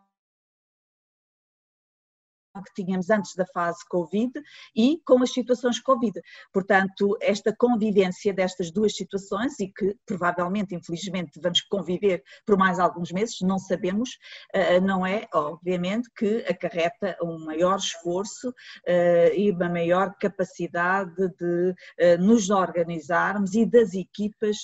[2.57, 4.31] que tínhamos antes da fase Covid
[4.75, 6.19] e com as situações Covid.
[6.51, 13.11] Portanto, esta convivência destas duas situações e que provavelmente, infelizmente, vamos conviver por mais alguns
[13.11, 14.17] meses, não sabemos,
[14.53, 18.53] eh, não é, obviamente, que acarreta um maior esforço
[18.85, 24.57] eh, e uma maior capacidade de eh, nos organizarmos e das equipas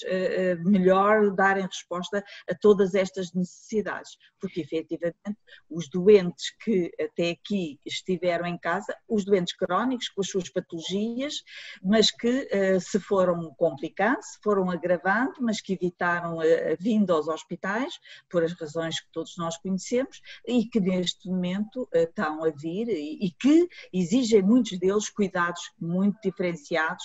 [0.66, 5.38] melhor darem resposta a todas estas necessidades, porque efetivamente
[5.70, 11.44] os doentes que até aqui estiveram em casa, os doentes crónicos com as suas patologias,
[11.84, 17.28] mas que eh, se foram complicando, se foram agravando, mas que evitaram a vinda aos
[17.28, 17.94] hospitais,
[18.30, 22.88] por as razões que todos nós conhecemos, e que neste momento eh, estão a vir
[22.90, 27.04] e que exigem muitos deles cuidados muito diferenciados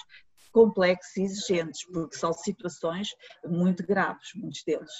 [0.53, 3.09] complexos e exigentes, porque são situações
[3.45, 4.91] muito graves, muitos deles.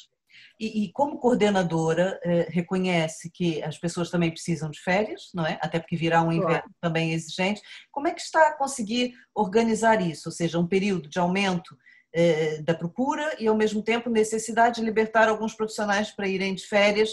[0.59, 5.59] E, e, como coordenadora, eh, reconhece que as pessoas também precisam de férias, não é?
[5.63, 6.75] Até porque virá um inverno claro.
[6.81, 7.63] também exigente.
[7.91, 10.29] Como é que está a conseguir organizar isso?
[10.29, 11.77] Ou seja, um período de aumento
[12.13, 16.67] eh, da procura e, ao mesmo tempo, necessidade de libertar alguns profissionais para irem de
[16.67, 17.11] férias,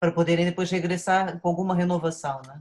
[0.00, 2.60] para poderem depois regressar com alguma renovação, né?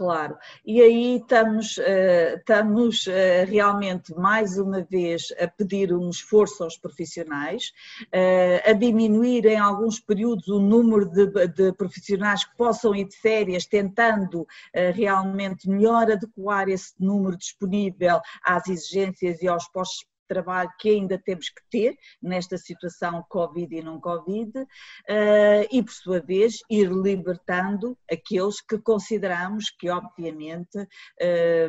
[0.00, 6.64] Claro, e aí estamos, eh, estamos eh, realmente mais uma vez a pedir um esforço
[6.64, 7.70] aos profissionais,
[8.10, 13.16] eh, a diminuir em alguns períodos o número de, de profissionais que possam ir de
[13.18, 14.46] férias, tentando
[14.94, 21.48] realmente melhor adequar esse número disponível às exigências e aos postos trabalho que ainda temos
[21.48, 24.52] que ter nesta situação Covid e não Covid,
[25.08, 30.78] eh, e por sua vez ir libertando aqueles que consideramos que, obviamente,
[31.20, 31.68] eh,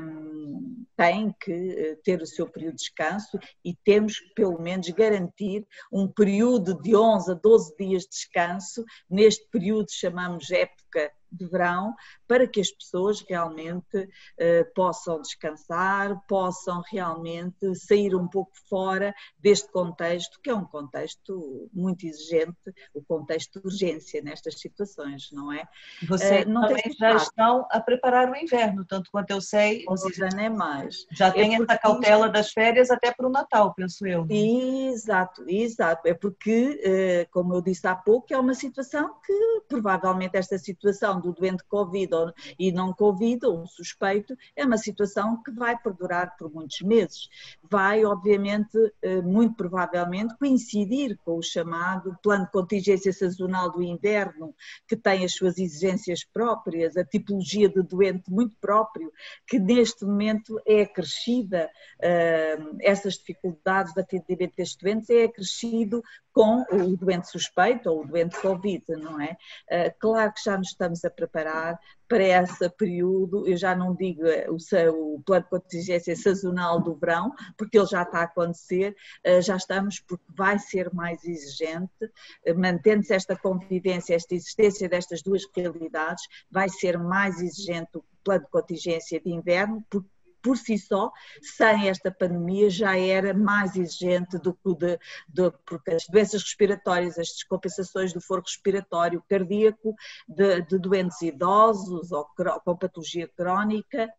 [0.96, 5.66] têm que eh, ter o seu período de descanso e temos que, pelo menos, garantir
[5.92, 11.96] um período de 11 a 12 dias de descanso, neste período chamamos época de verão,
[12.28, 19.72] para que as pessoas realmente eh, possam descansar, possam realmente sair um pouco fora deste
[19.72, 22.58] contexto, que é um contexto muito exigente,
[22.94, 25.68] o contexto de urgência nestas situações, não é?
[26.08, 29.84] Vocês uh, também já estão a preparar o inverno, tanto quanto eu sei.
[29.88, 31.06] Ou seja, nem é mais.
[31.12, 34.26] Já é tem essa cautela das férias até para o Natal, penso eu.
[34.26, 34.36] Né?
[34.36, 36.08] Exato, exato.
[36.08, 41.21] É porque, eh, como eu disse há pouco, é uma situação que provavelmente esta situação
[41.22, 46.36] do doente Covid ou, e não Covid, ou suspeito, é uma situação que vai perdurar
[46.38, 47.30] por muitos meses.
[47.70, 54.54] Vai, obviamente, eh, muito provavelmente, coincidir com o chamado plano de contingência sazonal do inverno,
[54.88, 59.12] que tem as suas exigências próprias, a tipologia de doente muito próprio,
[59.48, 66.04] que neste momento é acrescida, eh, essas dificuldades de atendimento destes doentes é acrescido
[66.34, 69.38] com o doente suspeito ou o doente Covid, não é?
[69.70, 74.26] Eh, claro que já nos estamos a preparar para esse período, eu já não digo
[74.26, 78.96] eh, o, o plano de contingência sazonal do verão, porque ele já está a acontecer,
[79.24, 82.12] eh, já estamos, porque vai ser mais exigente,
[82.56, 88.52] mantendo-se esta convivência, esta existência destas duas realidades, vai ser mais exigente o plano de
[88.52, 90.08] contingência de inverno, porque
[90.42, 95.92] por si só, sem esta pandemia, já era mais exigente do que de, de, porque
[95.92, 99.96] as doenças respiratórias, as descompensações do foro respiratório cardíaco,
[100.28, 102.26] de, de doentes idosos ou
[102.64, 104.10] com patologia crónica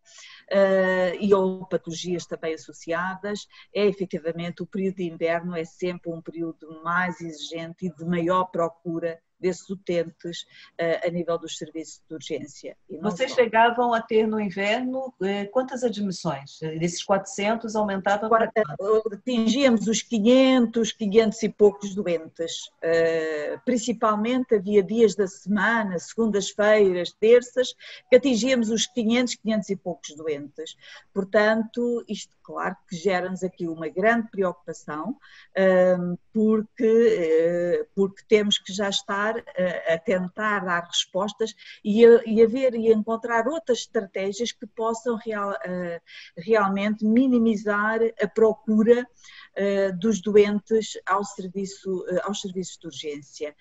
[0.51, 6.21] uh, e ou patologias também associadas, é efetivamente o período de inverno é sempre um
[6.21, 10.43] período mais exigente e de maior procura desses utentes
[10.79, 12.77] uh, a nível dos serviços de urgência.
[13.01, 13.35] Vocês só.
[13.35, 16.59] chegavam a ter no inverno eh, quantas admissões?
[16.79, 18.51] Desses 400 aumentava para
[19.11, 22.71] Atingíamos os 500, 500 e poucos doentes.
[23.65, 27.75] Principalmente havia dias da semana, segundas-feiras, terças,
[28.09, 30.77] que atingíamos os 500, 500 e poucos doentes.
[31.13, 35.17] Portanto, isto claro que gera-nos aqui uma grande preocupação,
[36.33, 42.41] porque, porque temos que já estar estar a, a tentar dar respostas e a, e
[42.41, 45.53] a, ver e encontrar outras estratégias que possam real,
[46.37, 49.07] realmente minimizar a procura
[49.99, 53.55] dos doentes ao serviço, aos serviços de urgência.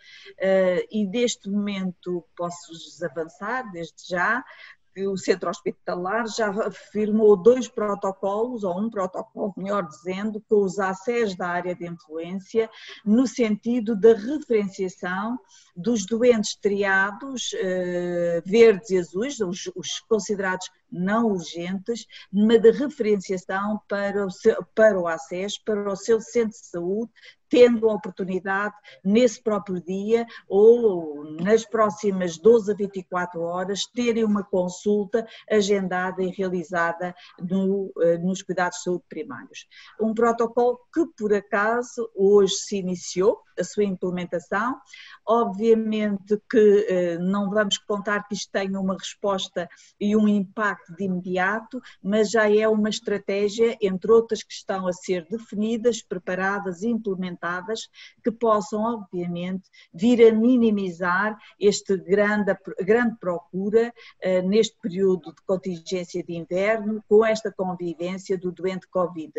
[0.90, 4.44] E deste momento posso-vos avançar, desde já,
[4.94, 10.78] que o centro hospitalar já firmou dois protocolos, ou um protocolo, melhor dizendo, com os
[10.78, 12.68] ACES da área de influência,
[13.04, 15.38] no sentido da referenciação
[15.74, 23.80] dos doentes triados eh, verdes e azuis, os, os, considerados não urgentes, numa de referenciação
[23.88, 27.10] para o, seu, para o ACES, para o seu centro de saúde,
[27.52, 28.74] tendo a oportunidade
[29.04, 36.30] nesse próprio dia ou nas próximas 12 a 24 horas terem uma consulta agendada e
[36.30, 39.66] realizada no, eh, nos cuidados de saúde primários.
[40.00, 44.80] Um protocolo que por acaso hoje se iniciou, a sua implementação.
[45.26, 49.68] Obviamente que eh, não vamos contar que isto tenha uma resposta
[50.00, 54.92] e um impacto de imediato, mas já é uma estratégia, entre outras que estão a
[54.92, 57.88] ser definidas, preparadas, implementadas,
[58.22, 66.22] que possam, obviamente, vir a minimizar este grande, grande procura eh, neste período de contingência
[66.22, 69.32] de inverno, com esta convivência do doente Covid.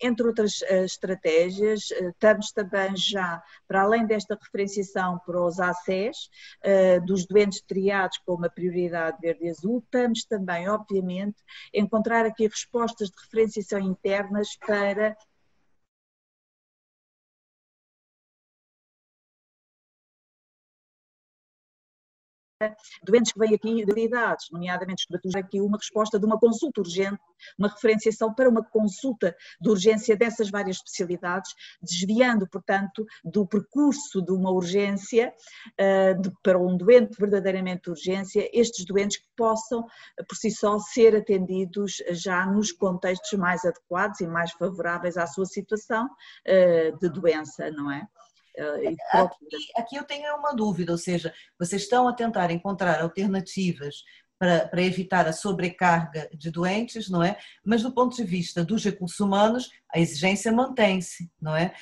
[0.00, 6.28] Entre outras eh, estratégias, estamos também já, para além desta referenciação para os ACES,
[6.62, 11.36] eh, dos doentes triados com uma prioridade verde e azul, estamos também, obviamente,
[11.72, 15.16] encontrar aqui respostas de referenciação internas para
[23.04, 27.20] doentes que vêm aqui de idades, nomeadamente aqui uma resposta de uma consulta urgente,
[27.56, 34.32] uma referenciação para uma consulta de urgência dessas várias especialidades, desviando, portanto, do percurso de
[34.32, 35.32] uma urgência
[35.78, 39.86] eh, para um doente verdadeiramente de urgência, estes doentes que possam,
[40.28, 45.46] por si só, ser atendidos já nos contextos mais adequados e mais favoráveis à sua
[45.46, 46.08] situação
[46.44, 48.06] eh, de doença, não é?
[48.58, 49.36] Eh, aqui,
[49.76, 54.02] aqui eu tenho uma dúvida, ou seja, vocês estão a tentar encontrar alternativas
[54.38, 57.36] para, para, evitar a sobrecarga de doentes, não é?
[57.64, 61.74] Mas do ponto de vista dos recursos humanos, a exigência mantém-se, não é?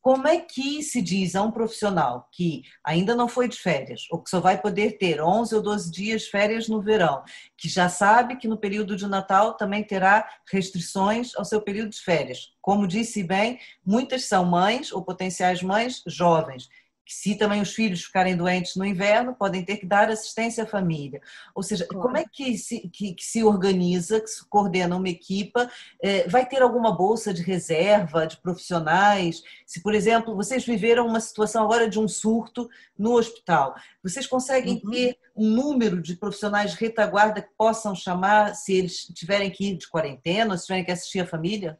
[0.00, 4.22] Como é que se diz a um profissional que ainda não foi de férias, ou
[4.22, 7.22] que só vai poder ter 11 ou 12 dias de férias no verão,
[7.56, 12.00] que já sabe que no período de Natal também terá restrições ao seu período de
[12.00, 12.54] férias?
[12.62, 16.68] Como disse bem, muitas são mães ou potenciais mães jovens
[17.12, 21.20] se também os filhos ficarem doentes no inverno, podem ter que dar assistência à família.
[21.54, 22.02] Ou seja, claro.
[22.02, 25.70] como é que se, que, que, se organiza, que se coordena uma equipa?
[26.02, 29.42] É, vai ter alguma bolsa de reserva de profissionais?
[29.66, 34.80] Se, por exemplo, vocês viveram uma situação agora de um surto no hospital, vocês conseguem
[34.84, 34.90] uhum.
[34.90, 39.76] ter um número de profissionais de retaguarda que possam chamar se eles tiverem que ir
[39.76, 41.78] de quarentena ou se tiverem que assistir a família?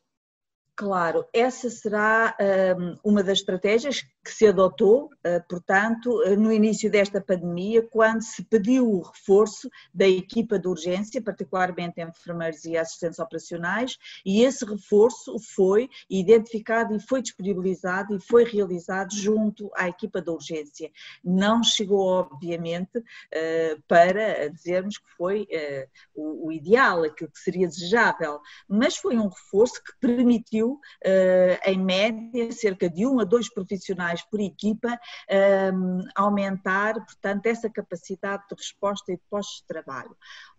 [0.76, 2.36] Claro, essa será
[2.76, 8.42] um, uma das estratégias que se adotou, uh, portanto, no início desta pandemia, quando se
[8.44, 15.36] pediu o reforço da equipa de urgência, particularmente enfermeiros e assistentes operacionais, e esse reforço
[15.54, 20.90] foi identificado e foi disponibilizado e foi realizado junto à equipa de urgência.
[21.22, 25.46] Não chegou, obviamente, uh, para dizermos que foi
[26.14, 32.52] o, ideal, aquilo que seria desejável, mas foi um reforço que permitiu eh, em média,
[32.52, 34.98] cerca de um a dois profissionais por equipa,
[35.28, 40.16] ehm, aumentar, portanto, essa capacidade de resposta e de postos de trabalho.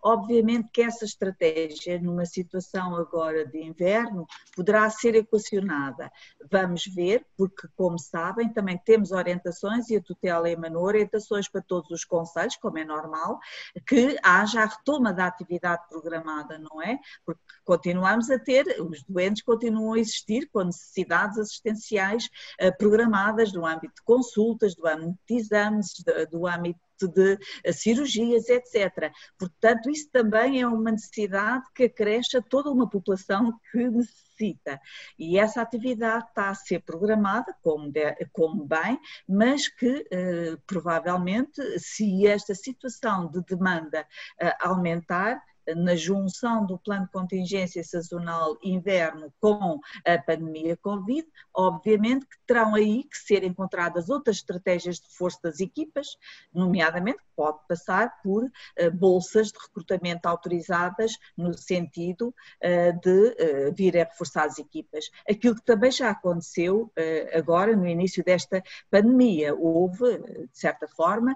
[0.08, 6.12] Obviamente que essa estratégia, numa situação agora de inverno, poderá ser equacionada.
[6.52, 11.90] Vamos ver, porque, como sabem, também temos orientações e a tutela emanou orientações para todos
[11.90, 13.40] os conselhos, como é normal,
[13.88, 17.00] que haja a retoma da atividade programada, não é?
[17.26, 23.66] Porque continuamos a ter, os doentes continuam a existir com necessidades assistenciais eh, programadas no
[23.66, 25.96] âmbito de consultas, do âmbito de exames,
[26.30, 29.12] do âmbito de eh, cirurgias, etc.
[29.38, 34.80] Portanto, isso também é uma necessidade que acresce a toda uma população que necessita.
[35.18, 41.62] E essa atividade está a ser programada como, de, como bem, mas que eh, provavelmente,
[41.80, 44.06] se esta situação de demanda
[44.40, 45.42] eh, aumentar,
[45.76, 52.76] na junção do plano de contingência sazonal inverno com a pandemia Covid, obviamente que terão
[52.76, 56.08] aí que ser encontradas outras estratégias de reforço das equipas,
[56.54, 63.98] nomeadamente pode passar por uh, bolsas de recrutamento autorizadas no sentido uh, de uh, vir
[63.98, 65.10] a reforçar as equipas.
[65.30, 66.92] Aquilo que também já aconteceu
[67.34, 71.36] agora no início desta pandemia, houve, de certa forma,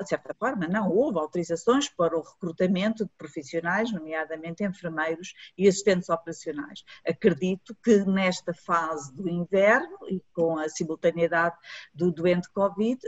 [0.00, 3.41] de certa forma não, houve autorizações para o recrutamento de profissionais,
[3.92, 6.84] nomeadamente enfermeiros e assistentes operacionais.
[7.06, 11.56] Acredito que nesta fase do inverno e com a simultaneidade
[11.94, 13.00] do doente Covid,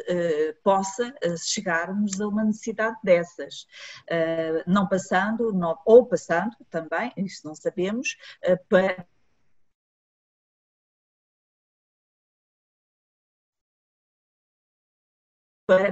[0.63, 3.67] possa chegarmos chegarmos a uma necessidade dessas,
[4.11, 8.17] uh, não passando, não, ou passando também, isso não sabemos,
[8.69, 9.07] para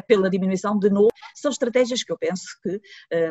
[0.07, 2.81] pela diminuição de novo, são estratégias que eu penso que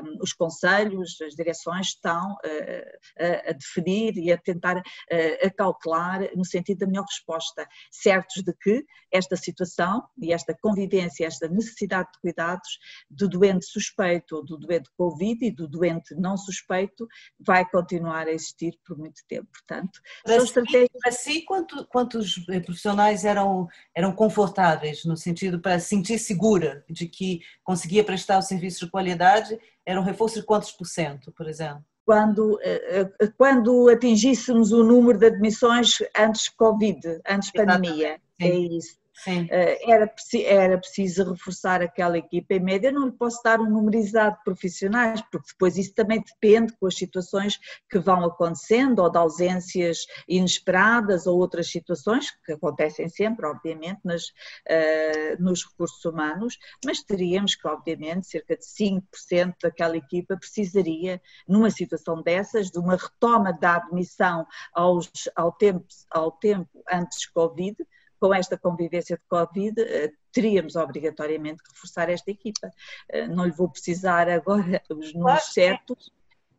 [0.02, 6.28] um, os conselhos, as direções estão uh, a, a, definir e a tentar uh, acautelar
[6.36, 12.10] no sentido da melhor resposta, certos de que esta situação e esta convivência, esta necessidade
[12.14, 12.80] de cuidados
[13.10, 17.08] do doente suspeito ou do doente Covid e do doente não suspeito
[17.40, 19.48] vai continuar a existir por muito tempo.
[19.52, 20.90] Portanto, para são si, estratégias...
[21.02, 22.36] Para si, quanto, quantos
[22.66, 28.86] profissionais eram, eram confortáveis no sentido para sentir-se segura de que conseguia prestar o serviço
[28.86, 31.84] de qualidade, era um reforço de quantos por cento, por exemplo?
[32.06, 39.01] Quando, eh, eh, quando atingíssemos o número de admissões antes Covid, antes pandemia, é isso.
[39.28, 40.12] Eh, era,
[40.46, 44.44] era preciso reforçar aquela equipa em média, não lhe posso dar um número exato de
[44.44, 47.60] profissionais, porque depois isso também depende com as situações
[47.90, 54.28] que vão acontecendo, ou de ausências inesperadas, ou outras situações, que acontecem sempre, obviamente, nas,
[54.28, 61.70] uh, nos recursos humanos, mas teríamos que, obviamente, cerca de 5% daquela equipa precisaria, numa
[61.70, 67.76] situação dessas, de uma retoma da admissão aos, ao, tempo, ao tempo antes Covid,
[68.22, 72.70] com esta convivência de Covid, eh, teríamos obrigatoriamente que reforçar esta equipa.
[73.10, 76.12] Eh, não lhe vou precisar agora os números certos,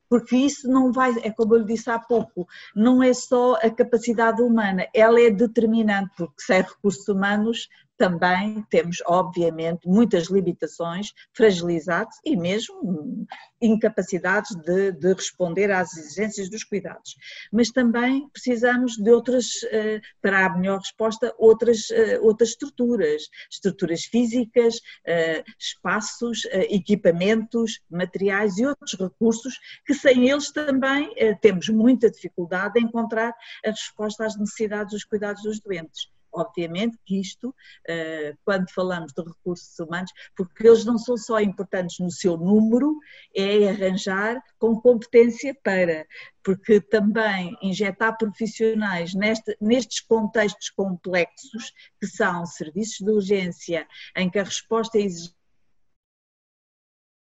[0.08, 3.70] porque isso não vai, é como eu lhe disse há pouco, não é só a
[3.70, 7.68] capacidade humana, ela é determinante, porque sem recursos humanos
[8.03, 13.28] também temos, obviamente, muitas limitações, fragilizados e mesmo
[13.61, 17.14] incapacidades de, de, responder às exigências dos cuidados.
[17.53, 24.03] Mas também precisamos de outras, eh, para a melhor resposta, outras, eh, outras estruturas, estruturas
[24.03, 29.55] físicas, eh, espaços, equipamentos, materiais e outros recursos
[29.86, 33.32] que sem eles também temos muita dificuldade em encontrar
[33.64, 37.55] a resposta às necessidades dos cuidados dos doentes obviamente que isto,
[37.87, 42.99] eh, quando falamos de recursos humanos, porque eles não são só importantes no seu número,
[43.35, 46.07] é arranjar com competência para,
[46.43, 54.39] porque também injetar profissionais neste, nestes contextos complexos, que são serviços de urgência, em que
[54.39, 55.41] a resposta é exigente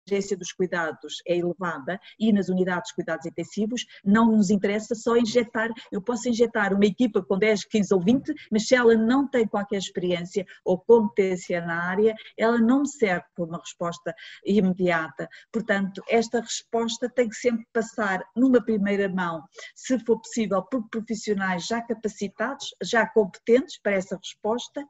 [0.07, 5.17] urgência dos cuidados é elevada e nas unidades de cuidados intensivos não nos interessa só
[5.17, 9.27] injetar, eu posso injetar uma equipa com 10, 15 ou 20, mas se ela não
[9.27, 15.27] tem qualquer experiência ou competência na área, ela não me serve para uma resposta imediata.
[15.51, 19.43] Portanto, esta resposta tem que sempre passar numa primeira mão,
[19.75, 24.85] se for possível, por profissionais já capacitados, já competentes para essa resposta,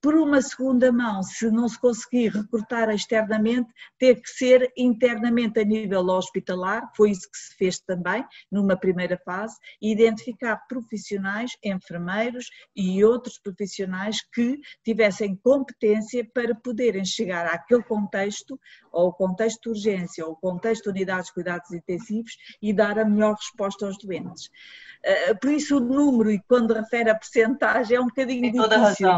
[0.00, 5.64] por uma segunda mão, se não se conseguir recrutar externamente, ter que ser internamente a
[5.64, 13.04] nível hospitalar, foi isso que se fez também numa primeira fase, identificar profissionais, enfermeiros e
[13.04, 18.58] outros profissionais que tivessem competência para poderem chegar àquele contexto,
[18.92, 23.34] ou contexto de urgência, ou contexto de unidades de cuidados intensivos e dar a melhor
[23.34, 24.50] resposta aos doentes.
[25.02, 29.08] Eh, por isso o número, e quando refere a percentagem, é um bocadinho difícil.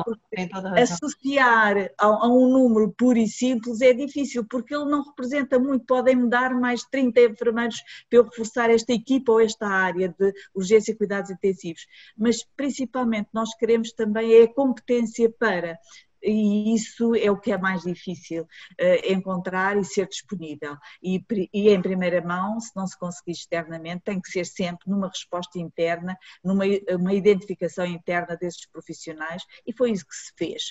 [0.77, 5.85] Associar a, a, um número puro e simples é difícil, porque ele não representa muito.
[5.85, 10.93] Podem mudar mais 30 enfermeiros para eu reforçar esta equipa ou esta área de urgência
[10.93, 11.87] e cuidados intensivos.
[12.17, 15.79] Mas principalmente nós queremos também é a competência para
[16.23, 20.77] e isso é o que é mais difícil uh, encontrar e ser disponível.
[21.03, 25.09] E, e, em primeira mão, se não se conseguir externamente, tem que ser sempre numa
[25.09, 30.63] resposta interna, numa uma identificação interna desses profissionais, e foi isso que se fez.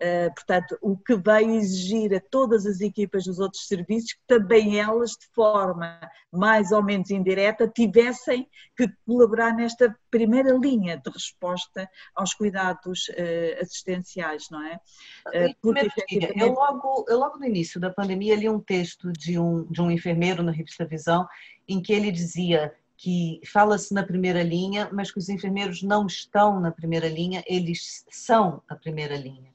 [0.00, 4.78] Uh, portanto, o que veio exigir a todas as equipas dos outros serviços que também
[4.78, 6.00] elas, de forma
[6.32, 13.62] mais ou menos indireta, tivessem que colaborar nesta primeira linha de resposta aos cuidados uh,
[13.62, 14.80] assistenciais, não é?
[15.28, 16.40] Uh, porque, efetivamente...
[16.40, 19.90] eu, logo, eu logo no início da pandemia li um texto de um, de um
[19.90, 21.26] enfermeiro na revista Visão
[21.68, 26.60] em que ele dizia que fala-se na primeira linha, mas que os enfermeiros não estão
[26.60, 29.50] na primeira linha, eles são a primeira linha.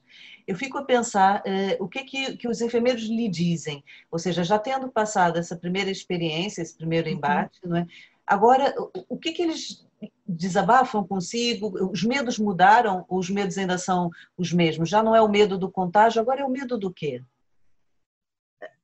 [0.48, 4.42] Eu fico a pensar uh, o que, que, que, os enfermeiros lhe dizem, ou seja,
[4.42, 7.14] já tendo passado essa primeira experiência, esse primeiro uhum.
[7.14, 7.70] embate, uhum.
[7.70, 7.86] não é?
[8.26, 8.74] agora,
[9.08, 9.86] o que, que eles
[10.28, 11.90] desabafam consigo?
[11.90, 14.88] Os medos mudaram ou os medos ainda são os mesmos?
[14.88, 17.22] Já não é o medo do contágio, agora é o medo do quê?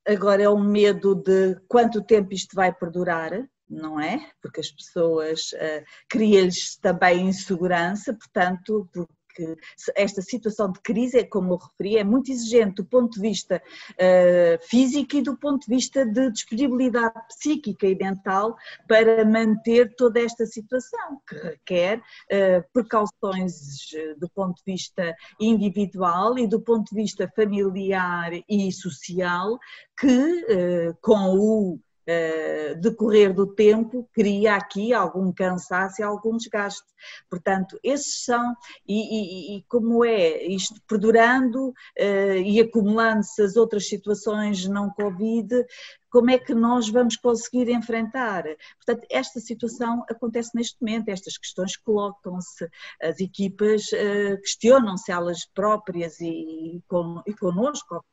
[0.07, 3.31] Agora é o medo de quanto tempo isto vai perdurar,
[3.69, 4.31] não é?
[4.41, 8.89] Porque as pessoas uh, cria-lhes também insegurança, portanto,
[9.35, 9.57] porque
[9.97, 13.63] esta situação de crise, é como eu referi, é muito exigente do ponto de vista
[13.93, 18.57] uh, físico e do ponto de vista de disponibilidade psíquica e mental
[18.87, 26.47] para manter toda esta situação, que requer uh, precauções do ponto de vista individual e
[26.47, 29.59] do ponto de vista familiar e social,
[29.99, 36.87] que uh, com o uh, decorrer do tempo cria aqui algum cansaço e algum desgaste.
[37.29, 38.55] Portanto, esses são,
[38.87, 45.65] e, e, e como é isto perdurando uh, e acumulando-se as outras situações não Covid,
[46.13, 48.45] como é que nós vamos conseguir enfrentar.
[48.77, 52.69] Portanto, esta situação acontece neste momento, estas questões colocam-se,
[53.03, 58.05] as equipas uh, questionam-se elas próprias e, e, con, e connosco,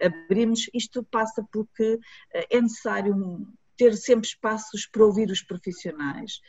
[0.00, 1.98] abrimos, isto passa porque
[2.32, 3.14] eh, é necessário
[3.76, 6.40] ter sempre espaços para ouvir os profissionais.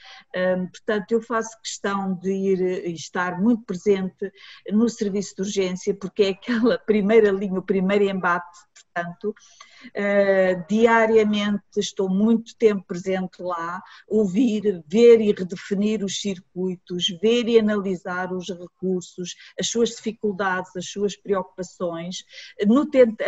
[0.72, 4.32] portanto, eu faço questão de ir e estar muito presente
[4.72, 8.60] no serviço de urgência, porque é aquela primeira linha, o primeiro embate
[8.96, 17.48] portanto, uh, diariamente estou muito tempo presente lá, ouvir, ver e redefinir os circuitos, ver
[17.50, 22.24] e analisar os recursos, as suas dificuldades, as suas preocupações,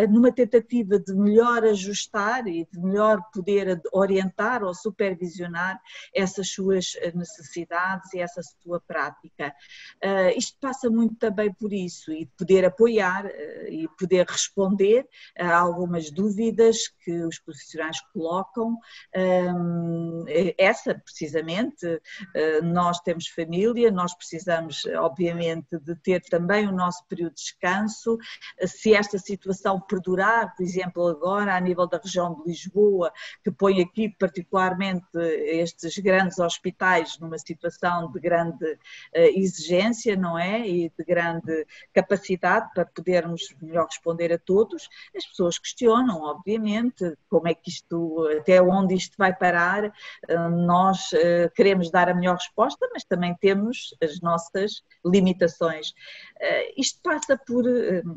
[0.09, 5.79] numa tentativa de melhor ajustar e de melhor poder orientar ou supervisionar
[6.15, 9.53] essas suas necessidades e essa sua prática.
[10.03, 15.07] Uh, isto passa muito também por isso e poder apoiar uh, e poder responder
[15.59, 18.77] algumas dúvidas que os profissionais colocam.
[20.57, 21.85] Essa, precisamente,
[22.35, 28.17] ah, nós temos família, nós precisamos, obviamente, de ter também o nosso período de descanso.
[28.65, 33.11] Se esta situação perdurar, por exemplo, agora a nível da região de Lisboa,
[33.43, 38.65] que põe aqui particularmente estes grandes hospitais numa situação de grande
[39.15, 40.67] ah, exigência, não é?
[40.67, 47.15] E de grande capacidade para podermos melhor responder a todos, as pessoas pessoas questionam, obviamente,
[47.29, 49.85] como é que isto, até onde isto vai parar.
[50.27, 55.93] Eh, nós eh, queremos dar a melhor resposta, mas também temos as nossas limitações.
[56.39, 57.63] Eh, isto passa por,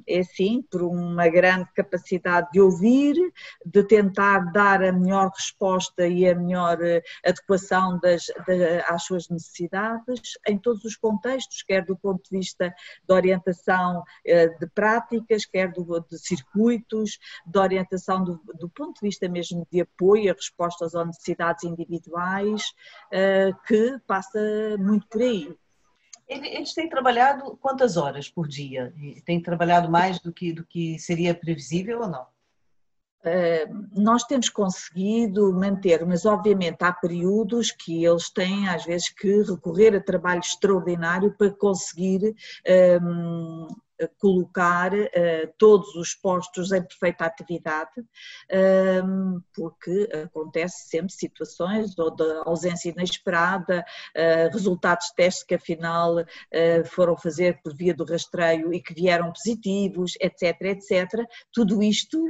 [0.06, 3.16] é assim, por uma grande capacidade de ouvir,
[3.64, 6.78] de tentar dar a melhor resposta e a melhor
[7.24, 12.74] adequação das, de, às suas necessidades em todos os contextos, quer do ponto de vista
[13.06, 19.28] de orientação de práticas, quer do, de circuitos, de orientação do, do, ponto de vista
[19.28, 22.62] mesmo de apoio a respostas às necessidades individuais,
[23.12, 24.38] uh, que passa
[24.78, 25.54] muito por aí.
[26.28, 28.94] Eles têm trabalhado quantas horas por dia?
[29.24, 32.26] Têm trabalhado mais do que, do que seria previsível ou não?
[33.22, 39.42] Uh, nós temos conseguido manter, mas obviamente há períodos que eles têm às vezes que
[39.42, 42.34] recorrer a trabalho extraordinário para conseguir
[43.02, 43.66] um,
[44.18, 47.90] colocar uh, todos os postos em perfeita atividade,
[49.04, 53.84] um, porque acontece sempre situações ou de ausência inesperada,
[54.16, 58.94] uh, resultados de testes que afinal uh, foram fazer por via do rastreio e que
[58.94, 61.26] vieram positivos, etc, etc.
[61.52, 62.20] Tudo isto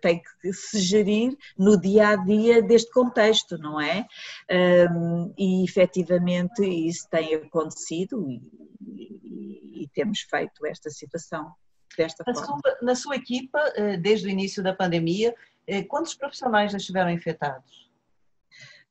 [0.00, 4.06] tem que se gerir no dia a dia deste contexto, não é?
[4.50, 8.40] Um, e efetivamente isso tem acontecido e,
[8.88, 11.52] e, e temos feito esta situação situação
[11.96, 12.46] desta na forma.
[12.46, 15.34] Sua, na sua equipa, eh, desde o início da pandemia,
[15.66, 17.88] eh, quantos profissionais já estiveram infectados?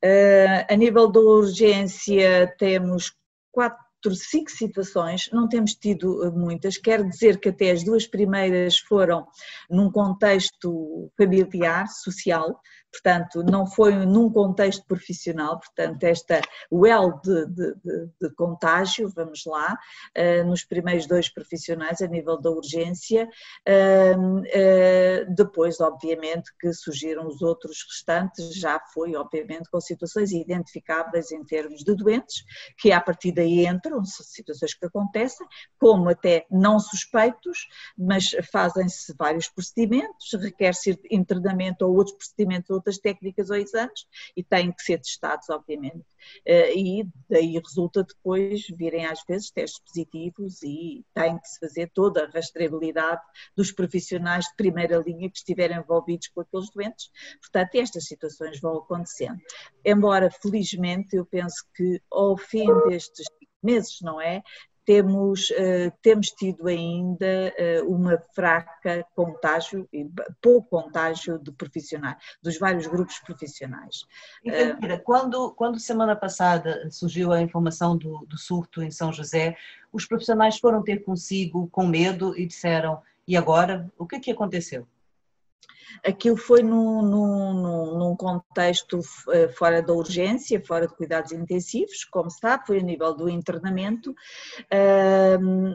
[0.04, 3.16] Uh, a nível da urgência, temos
[3.52, 9.28] quatro cinco situações, não temos tido muitas, quer dizer que até as duas primeiras foram
[9.70, 12.62] num contexto familiar, social,
[12.92, 19.46] portanto, não foi num contexto profissional, portanto, esta well de, de, de, de contágio, vamos
[19.46, 19.78] lá,
[20.18, 23.30] uh, nos primeiros dois profissionais a nível da urgência,
[23.68, 31.32] uh, uh, depois, obviamente, que surgiram os outros restantes, já foi, obviamente, com situações identificáveis
[31.32, 32.44] em termos de doentes,
[32.78, 35.46] que a partir daí entram, situações que acontecem,
[35.80, 37.68] como até não suspeitos,
[37.98, 44.06] mas fazem-se vários procedimentos, requer-se internamento ou outros procedimentos, outras técnicas ou exames,
[44.36, 46.06] e têm que ser testados, obviamente.
[46.46, 51.92] Eh, e daí resulta depois virem às vezes testes positivos e tem que se fazer
[51.94, 53.22] toda a rastreabilidade
[53.56, 57.10] dos profissionais de primeira linha que estiverem envolvidos com aqueles doentes.
[57.42, 59.40] Portanto, estas situações vão acontecendo.
[59.86, 63.26] Embora, felizmente, eu penso que ao fim destes
[63.62, 64.42] meses, não é?
[64.88, 69.86] Temos, uh, temos tido ainda uh, uma fraca contágio,
[70.42, 74.04] pouco contágio de profissionais, dos vários grupos profissionais.
[74.46, 79.58] Uh, quando, quando semana passada surgiu a informação do, do surto em São José,
[79.92, 84.88] os profissionais foram ter consigo com medo e disseram, e agora, o que, que aconteceu?
[86.06, 89.00] Aquilo foi num, num, num, contexto
[89.32, 94.14] eh, fora da urgência, fora de cuidados intensivos, como sabe, foi a nível do internamento,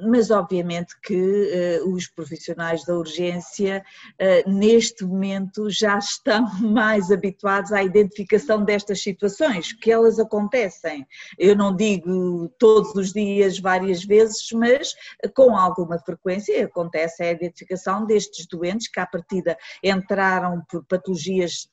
[0.09, 3.85] mas obviamente que eh, os profissionais da urgência
[4.19, 11.07] eh, neste momento já estão mais habituados à identificação destas situações, que elas acontecem.
[11.39, 14.95] Eu não digo todos os dias, várias vezes, mas
[15.35, 21.69] com alguma frequência acontece a identificação destes doentes que à partida entram entraram por patologias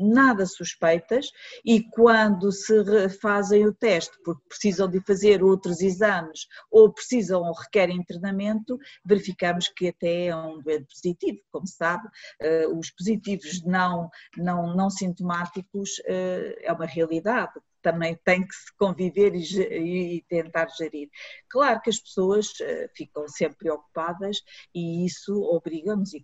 [0.00, 1.30] nada suspeitas
[1.64, 7.52] e quando se fazem o teste porque precisam de fazer outros exames ou precisam ou
[7.52, 11.38] requerem internamento, verificamos que até é um doente positivo.
[11.52, 12.08] Como sabe,
[12.40, 17.52] eh, os positivos não, não, não sintomáticos eh, é uma realidade
[17.82, 21.08] também tem que se conviver e, e, tentar gerir.
[21.48, 24.42] Claro que as pessoas eh, ficam sempre preocupadas
[24.74, 26.22] e isso obriga-nos e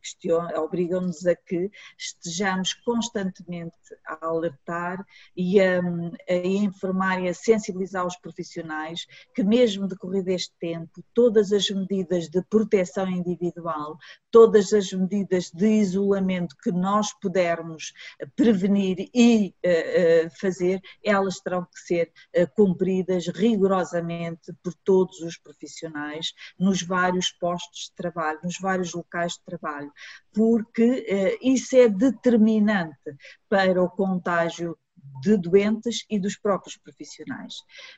[0.56, 3.76] obriga-nos a que estejamos constantemente
[4.06, 5.04] a alertar
[5.36, 5.80] e a,
[6.28, 12.28] a, informar e a sensibilizar os profissionais que mesmo decorrido este tempo, todas as medidas
[12.28, 13.96] de proteção individual,
[14.30, 17.92] todas as medidas de isolamento que nós pudermos
[18.34, 25.38] prevenir e uh, uh, fazer, elas terão que ser uh, cumpridas rigorosamente por todos os
[25.38, 29.92] profissionais nos vários postos de trabalho, nos vários locais de trabalho,
[30.34, 33.16] porque isso é determinante
[33.48, 34.76] para o contágio
[35.20, 37.54] de doentes e dos próprios profissionais.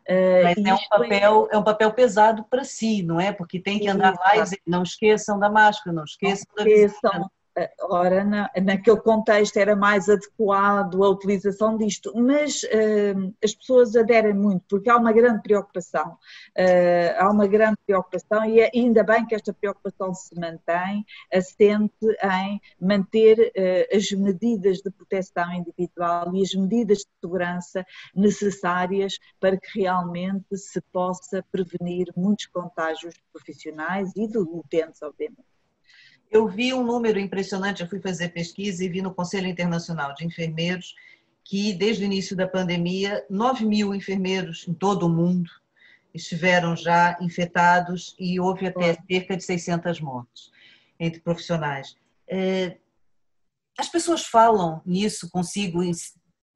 [0.07, 1.55] Mas é um, papel, é...
[1.55, 3.33] é um papel pesado para si, não é?
[3.33, 7.01] Porque tem que andar lá e dizer, não esqueçam da máscara, não esqueçam, não esqueçam
[7.03, 7.38] da visita.
[7.83, 14.35] Ora, na, naquele contexto era mais adequado a utilização disto, mas uh, as pessoas aderem
[14.35, 19.27] muito porque há uma grande preocupação, uh, há uma grande preocupação e é, ainda bem
[19.27, 26.43] que esta preocupação se mantém, assente em manter uh, as medidas de proteção individual e
[26.43, 27.85] as medidas de segurança
[28.15, 35.58] necessárias para que realmente se possa prevenir muitos contágios profissionais e de utentes, obviamente.
[36.31, 40.27] Eu vi um número impressionante, eu fui fazer pesquisa e vi no Conselho Internacional de
[40.27, 40.95] Enfermeiros
[41.45, 45.51] que, desde o início da pandemia, 9 mil enfermeiros em todo o mundo
[46.13, 50.51] estiveram já infectados e houve até cerca de 600 mortes
[51.01, 51.97] entre profissionais.
[52.29, 52.77] É,
[53.79, 55.93] as pessoas falam nisso consigo em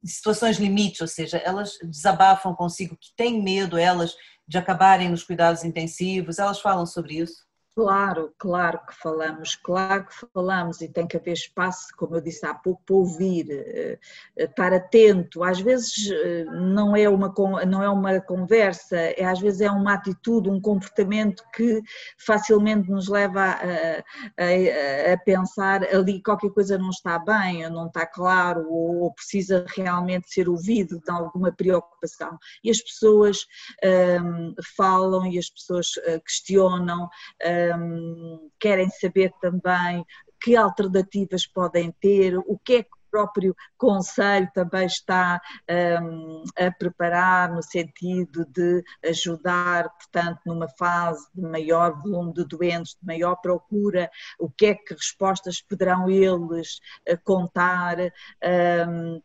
[0.04, 4.14] situações limite, ou seja, elas desabafam consigo que têm medo elas
[4.46, 7.46] de acabarem nos cuidados intensivos, elas falam sobre isso?
[7.74, 12.44] Claro, claro que falamos, claro que falamos e tem que haver espaço, como eu disse
[12.44, 13.98] há pouco, para ouvir, eh,
[14.36, 15.42] eh, estar atento.
[15.42, 17.32] Às vezes eh, não é uma,
[17.66, 21.80] não é uma conversa, é, às vezes é uma atitude, um comportamento que
[22.18, 24.04] facilmente nos leva a,
[24.36, 29.14] a, a pensar ali qualquer coisa não está bem, ou não está claro, ou, ou
[29.14, 32.38] precisa realmente ser ouvido de alguma preocupação.
[32.62, 33.46] E as pessoas
[34.22, 35.92] um, falam e as pessoas
[36.26, 37.08] questionam.
[37.42, 40.04] Um, um, querem saber também
[40.42, 45.40] que alternativas podem ter, o que é que o próprio Conselho também está
[46.02, 52.96] um, a preparar no sentido de ajudar, portanto, numa fase de maior volume de doentes,
[53.00, 59.22] de maior procura, o que é que respostas poderão eles uh, contar um, uh,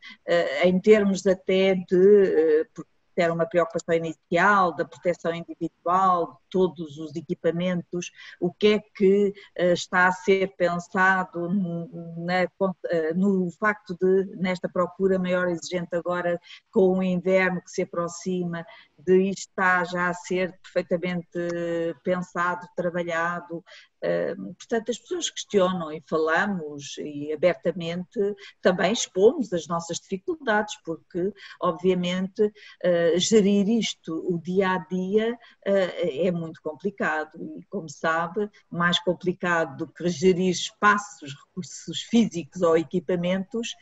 [0.64, 2.86] em termos até de, uh,
[3.22, 9.34] era uma preocupação inicial da proteção individual, de todos os equipamentos, o que é que
[9.60, 11.50] uh, está a ser pensado
[13.16, 16.40] no facto de, nesta procura maior exigente agora,
[16.72, 18.66] com o inverno que se aproxima,
[18.98, 21.28] de isto está já a ser perfeitamente
[22.04, 23.64] pensado, trabalhado,
[24.58, 28.20] Portanto, as pessoas questionam e falamos e abertamente
[28.62, 32.52] também expomos as nossas dificuldades, porque, obviamente,
[32.84, 39.00] ah, gerir isto o dia a dia ah, é muito complicado e, como sabe, mais
[39.00, 43.76] complicado do que gerir espaços, recursos físicos ou equipamentos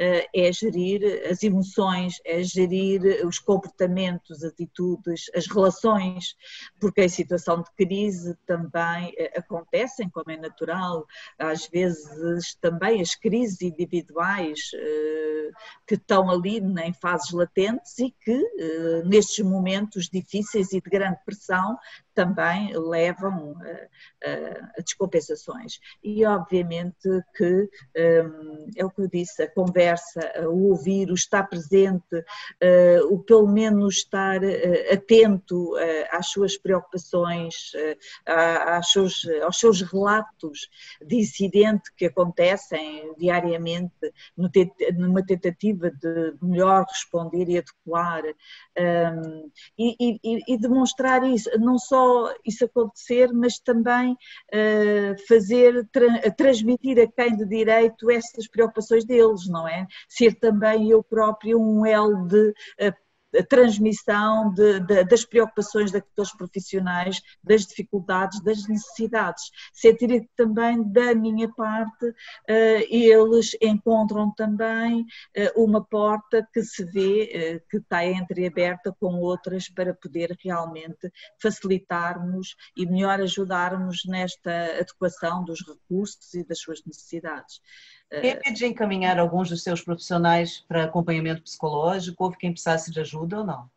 [0.00, 6.36] ah, é gerir as emoções, é gerir os comportamentos, atitudes, as relações,
[6.80, 11.06] porque em situação de crise também acontece acontecem, como é natural,
[11.38, 15.50] às vezes também as crises individuais eh,
[15.86, 21.18] que estão ali em fases latentes e que eh, nestes momentos difíceis e de grande
[21.24, 21.78] pressão
[22.14, 25.80] também levam a, a, descompensações.
[26.02, 27.70] E obviamente que
[28.76, 32.22] é o que eu disse, a conversa, o ouvir, o estar presente,
[33.08, 34.40] o pelo menos estar
[34.92, 35.74] atento
[36.10, 37.72] às suas preocupações,
[38.26, 40.68] às seus, aos seus relatos
[41.06, 43.92] de incidente que acontecem diariamente
[44.96, 52.34] numa tentativa de melhor responder e adequar um, e, e, e demonstrar isso, não só
[52.44, 59.46] isso acontecer, mas também uh, fazer, tra transmitir a quem de direito essas preocupações deles,
[59.48, 59.86] não é?
[60.08, 63.02] Ser também eu próprio um elo de uh,
[63.48, 69.50] transmissão de, de, das preocupações daqueles profissionais, das dificuldades, das necessidades.
[69.72, 72.14] Sentir que também da minha parte uh,
[72.90, 79.68] eles encontram também uh, uma porta que se vê uh, que está entreaberta com outras
[79.68, 81.10] para poder realmente
[81.40, 87.60] facilitarmos e melhor ajudarmos nesta adequação dos recursos e das suas necessidades.
[88.20, 92.24] Teve de encaminhar alguns dos seus profissionais para acompanhamento psicológico?
[92.24, 93.70] Houve quem precisasse de ajuda ou não?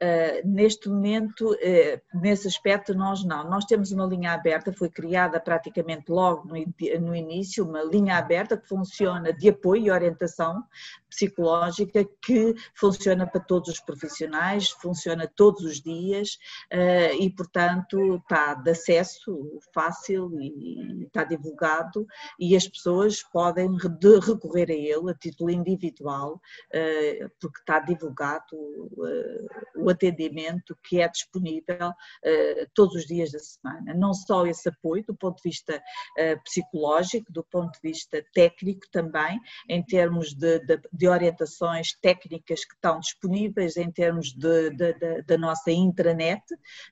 [0.00, 3.50] Uh, neste momento, uh, nesse aspecto, nós não.
[3.50, 6.54] Nós temos uma linha aberta, foi criada praticamente logo no,
[7.00, 10.62] no, início, uma linha aberta que funciona de apoio e orientação
[11.08, 16.38] psicológica que funciona para todos os profissionais, funciona todos os dias
[16.72, 22.06] uh, e, portanto, está de acesso fácil e está divulgado
[22.38, 26.40] e as pessoas podem recorrer a ele a título individual,
[27.40, 28.56] porque está divulgado
[29.76, 31.92] o atendimento que é disponível
[32.74, 33.94] todos os dias da semana.
[33.94, 35.82] Não só esse apoio do ponto de vista
[36.44, 42.74] psicológico, do ponto de vista técnico também, em termos de, de, de orientações técnicas que
[42.74, 46.42] estão disponíveis, em termos da nossa intranet,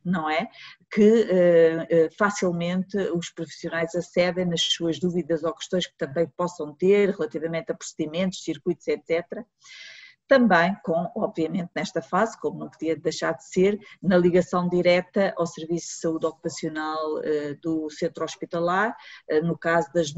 [0.05, 0.49] não é?
[0.89, 7.11] Que uh, facilmente os profissionais acedem nas suas dúvidas ou questões que também possam ter
[7.11, 9.45] relativamente a procedimentos, circuitos, etc
[10.29, 15.47] também com, obviamente, nesta fase, como não podia deixar de ser, na ligação direta ao
[15.47, 18.97] Serviço de Saúde Ocupacional eh, do Centro Hospitalar,
[19.29, 20.15] eh, no caso das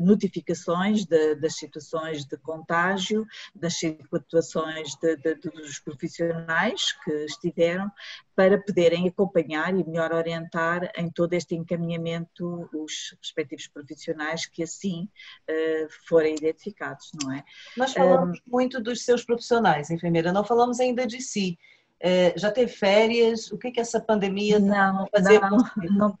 [0.00, 7.90] notificações das situações de contágio, das situações de, de, dos profissionais que estiveram,
[8.36, 15.08] para poderem acompanhar e melhor orientar em todo este encaminhamento os respectivos profissionais que assim
[15.50, 17.42] uh, forem identificados, não é?
[17.76, 21.58] Nós falamos um, muito dos seus profissionais, enfermeira, não falamos ainda de si.
[21.96, 23.50] Uh, já teve férias?
[23.50, 25.58] O que que essa pandemia não, fazer não,
[25.90, 26.18] não,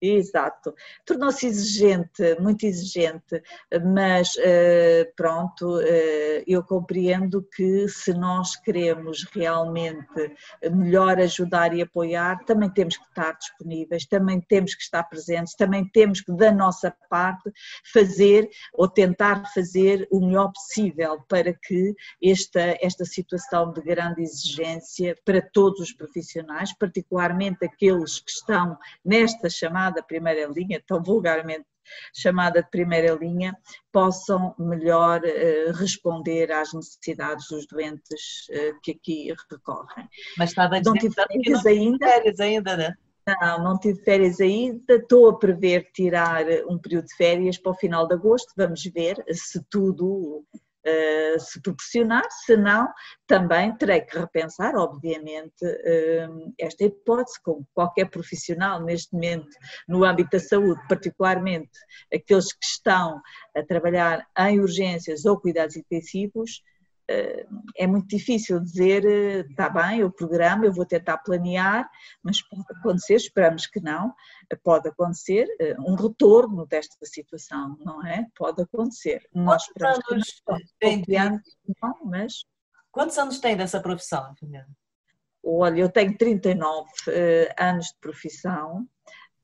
[0.00, 0.74] Exato.
[1.04, 3.42] Tornou-se exigente, muito exigente,
[3.84, 10.36] mas eh, pronto, eh, eu compreendo que se nós queremos realmente
[10.70, 15.84] melhor ajudar e apoiar, também temos que estar disponíveis, também temos que estar presentes, também
[15.88, 17.50] temos que, da nossa parte,
[17.92, 21.92] fazer ou tentar fazer o melhor possível para que
[22.22, 29.50] esta, esta situação de grande exigência para todos os profissionais, particularmente aqueles que estão nesta
[29.50, 31.66] chamada chamada primeira linha, tão vulgarmente
[32.14, 33.56] chamada de primeira linha,
[33.90, 40.06] possam melhor uh, responder às necessidades dos doentes uh, que aqui recorrem.
[40.36, 42.06] Mas está a dizer não tive férias ainda?
[42.06, 42.94] férias ainda, né?
[43.40, 47.74] Não, não tive férias ainda, estou a prever tirar um período de férias para o
[47.74, 50.44] final de agosto, vamos ver se tudo
[50.88, 52.88] uh, se proporcionar, se não,
[53.26, 59.48] também terei que repensar, obviamente, uh, esta hipótese, como qualquer profissional neste momento
[59.86, 61.70] no âmbito da saúde, particularmente
[62.12, 63.20] aqueles que estão
[63.56, 66.62] a trabalhar em urgências ou cuidados intensivos,
[67.76, 69.04] é muito difícil dizer,
[69.50, 71.88] está bem, o programa, eu vou tentar planear,
[72.22, 74.12] mas pode acontecer, esperamos que não,
[74.62, 75.46] pode acontecer
[75.80, 78.26] um retorno desta situação, não é?
[78.36, 79.22] Pode acontecer.
[79.34, 81.04] Nós esperamos que não, tem
[81.82, 82.44] não, mas...
[82.90, 84.66] Quantos anos tem dessa profissão, enfermeira?
[85.44, 86.88] Olha, eu tenho 39
[87.58, 88.86] anos de profissão,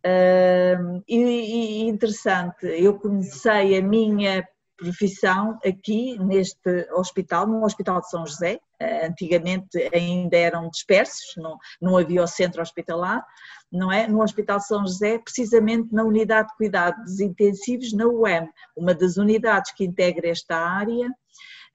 [0.07, 4.47] Uh, e, e, interessante, eu comecei a minha
[4.77, 8.61] profissão aqui neste hospital, no Hospital de São José.
[8.81, 13.25] Uh, antigamente ainda eram dispersos, não, não havia o centro hospitalar,
[13.71, 14.07] não é?
[14.07, 19.17] No Hospital de São José, precisamente na unidade de cuidados intensivos, na UEM, uma das
[19.17, 21.09] unidades que integra esta área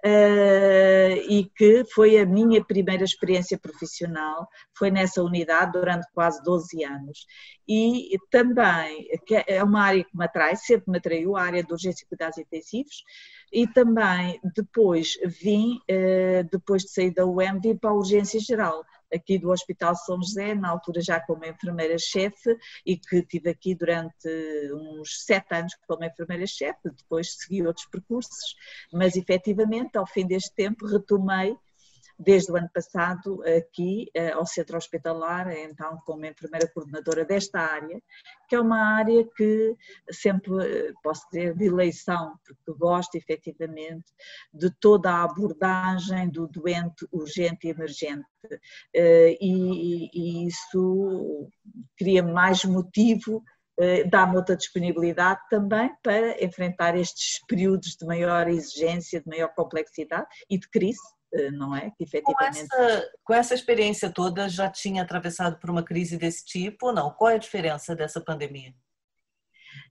[0.03, 4.47] e que foi a minha primeira experiência profissional,
[4.77, 7.25] foi nessa unidade durante quase 12 anos.
[7.67, 9.07] E também,
[9.47, 12.37] é uma área que me atrai, sempre me atraiu, a área de urgência e cuidados
[12.37, 13.03] intensivos,
[13.51, 18.83] e também depois vim, uh, depois de sair da UEM, vim para a urgência geral,
[19.13, 24.27] aqui do Hospital São José, na altura já como enfermeira-chefe e que tive aqui durante
[24.73, 28.55] uns sete anos como enfermeira-chefe, depois segui outros percursos,
[28.91, 31.57] mas efetivamente ao fim deste tempo retomei
[32.19, 38.01] desde o ano passado aqui eh, ao Centro Hospitalar, então como enfermeira coordenadora desta área,
[38.49, 39.75] que é uma área que
[40.11, 44.11] sempre eh, posso dizer de eleição, porque gosto efetivamente
[44.53, 48.25] de toda a abordagem do doente urgente e emergente.
[48.93, 51.49] Eh, e, e isso
[51.97, 53.41] cria mais motivo
[54.09, 60.59] dá-me outra disponibilidade também para enfrentar estes períodos de maior exigência, de maior complexidade e
[60.59, 60.99] de crise,
[61.53, 61.91] não é?
[61.91, 62.67] Que efetivamente...
[62.67, 66.93] com, essa, com essa experiência toda, já tinha atravessado por uma crise desse tipo ou
[66.93, 67.11] não?
[67.11, 68.73] Qual é a diferença dessa pandemia?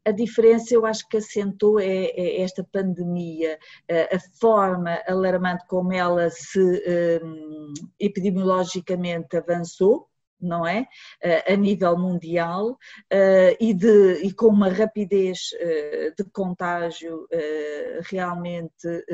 [0.05, 3.59] A diferença, eu acho que acentou é, é esta pandemia,
[3.89, 6.61] eh, a forma alarmante como ela se
[7.23, 10.09] um, epidemiologicamente avançou,
[10.41, 10.87] não é?
[11.47, 12.79] A nível mundial
[13.61, 15.51] e, de, e com uma rapidez
[16.17, 17.27] de contágio
[18.11, 19.05] realmente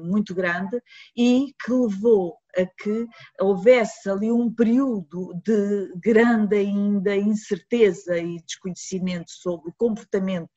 [0.00, 0.80] muito grande
[1.16, 3.06] e que levou a que
[3.40, 10.50] houvesse ali um período de grande ainda incerteza e desconhecimento sobre o comportamento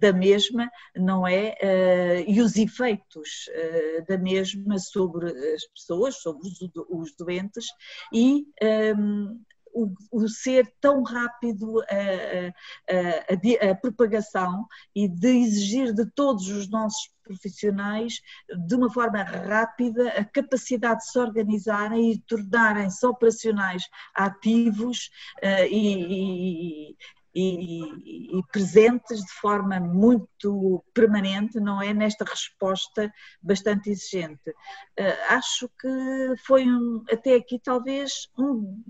[0.00, 1.54] da mesma, não é?
[1.62, 6.48] Uh, e os efeitos uh, da mesma sobre as pessoas, sobre
[6.88, 7.66] os, doentes
[8.12, 9.38] e ehm,
[9.72, 11.94] o, o, ser tão rápido a,
[12.94, 18.20] a, a, a, propagação e de exigir de todos os nossos profissionais
[18.66, 25.10] de uma forma rápida a capacidade de se organizarem e tornarem-se operacionais ativos
[25.42, 26.96] uh, e, e
[27.34, 31.94] e, presentes de forma muito permanente, não é?
[31.94, 34.50] Nesta resposta bastante exigente.
[34.50, 38.82] Uh, acho que foi um, até aqui talvez um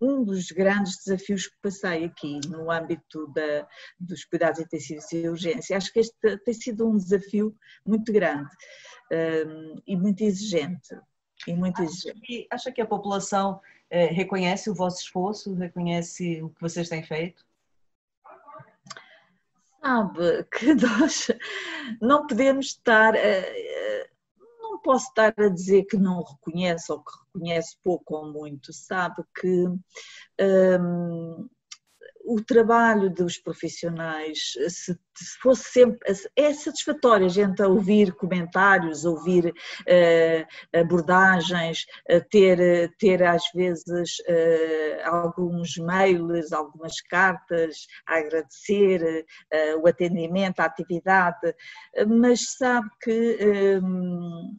[0.00, 5.76] um dos grandes desafios que passei aqui no âmbito da, dos cuidados intensivos e urgência.
[5.76, 7.54] Acho que este tem sido um desafio
[7.86, 8.50] muito grande
[9.12, 10.96] um, e muito exigente.
[11.46, 12.18] E muito exigente.
[12.18, 16.88] Acha, que, acha que a população eh, reconhece o vosso esforço, reconhece o que vocês
[16.88, 17.44] têm feito?
[19.82, 21.30] Sabe que nós
[22.00, 23.14] não podemos estar.
[23.14, 23.20] não
[24.82, 29.66] posso estar a dizer que não reconhece ou que conhece pouco ou muito, sabe que
[30.40, 31.48] um,
[32.24, 34.98] o trabalho dos profissionais, se,
[35.42, 35.98] fosse sempre,
[36.36, 45.08] é satisfatório a gente ouvir comentários, ouvir uh, abordagens, uh, ter, ter às vezes uh,
[45.08, 49.24] alguns mails, algumas cartas a agradecer
[49.82, 51.54] o atendimento, a atividade,
[52.06, 54.56] mas sabe que um,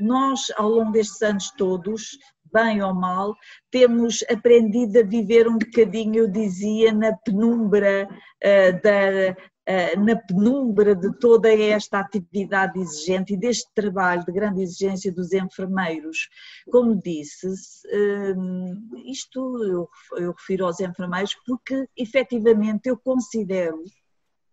[0.00, 2.18] nós, ao longo destes anos todos,
[2.52, 3.34] bem ou mal,
[3.70, 10.94] temos aprendido a viver um bocadinho, eu dizia, na penumbra uh, da, uh, na penumbra
[10.94, 16.28] de toda esta atividade exigente e deste trabalho de grande exigência dos enfermeiros.
[16.70, 23.82] Como disse, uh, isto eu refiro aos enfermeiros porque efetivamente eu considero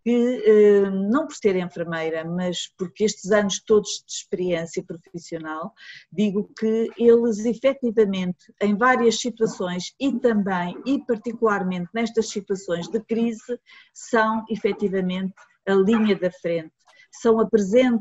[0.03, 5.73] que, eh, não por ser enfermeira, mas porque estes anos todos de experiência profissional,
[6.11, 13.59] digo que eles efetivamente, em várias situações e também e particularmente nestas situações de crise,
[13.93, 15.33] são efetivamente
[15.67, 16.73] a linha da frente,
[17.11, 17.99] são a presença,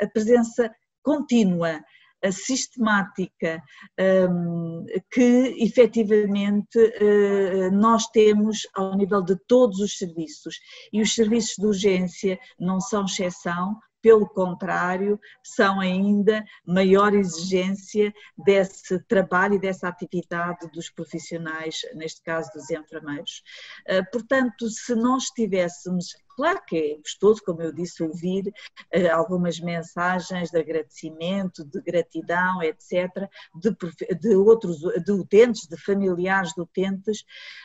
[0.00, 1.82] a presença contínua
[2.32, 3.62] sistemática
[4.30, 10.58] um, que efetivamente uh, nós temos ao nível de todos os serviços.
[10.92, 18.98] E os serviços de urgência não são exceção, pelo contrário, são ainda maior exigência desse
[19.04, 23.42] trabalho e dessa atividade dos profissionais, neste caso dos enfermeiros.
[23.86, 29.58] Eh, portanto, se nós tivéssemos Claro que é gostoso, como eu disse, ouvir uh, algumas
[29.58, 33.76] mensagens de agradecimento, de gratidão, etc., de,
[34.14, 37.24] de, outros, de utentes, de familiares de utentes,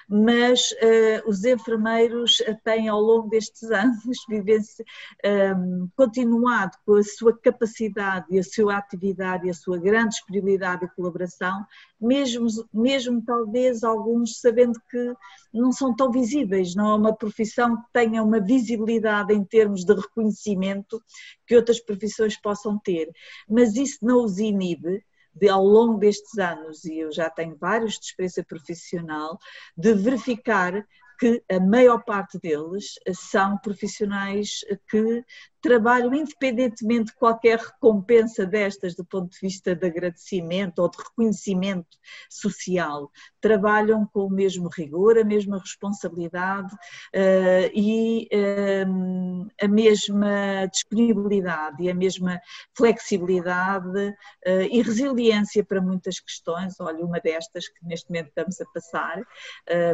[0.09, 4.82] mas uh, os enfermeiros têm ao longo destes anos vivenci,
[5.24, 10.15] um, ehm, continuado com a sua capacidade e a sua atividade e a sua grande
[10.15, 11.63] disponibilidade e colaboração,
[12.04, 15.14] mesmo, mesmo talvez alguns sabendo que
[15.54, 19.93] não são tão visíveis, não é uma profissão que tenha uma visibilidade em termos de
[19.93, 21.01] reconhecimento
[21.47, 23.10] que outras profissões possam ter.
[23.49, 27.97] Mas isso não os inibe de, ao longo destes anos, e eu já tenho vários
[27.97, 29.39] de experiência profissional,
[29.78, 30.86] de verificar
[31.20, 35.24] que a maior parte deles são profissionais que
[35.64, 41.97] trabalham independentemente de qualquer recompensa destas do ponto de vista de agradecimento ou de reconhecimento
[42.30, 43.09] social,
[43.39, 51.89] trabalham com o mesmo rigor, a mesma responsabilidade uh, e uh, a mesma disponibilidade e
[51.89, 52.41] a mesma
[52.76, 56.78] flexibilidade uh, e resiliência para muitas questões.
[56.82, 59.24] Olha, uma destas que neste momento estamos a passar,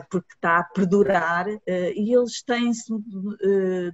[0.09, 2.91] porque está a perdurar, e eles têm-se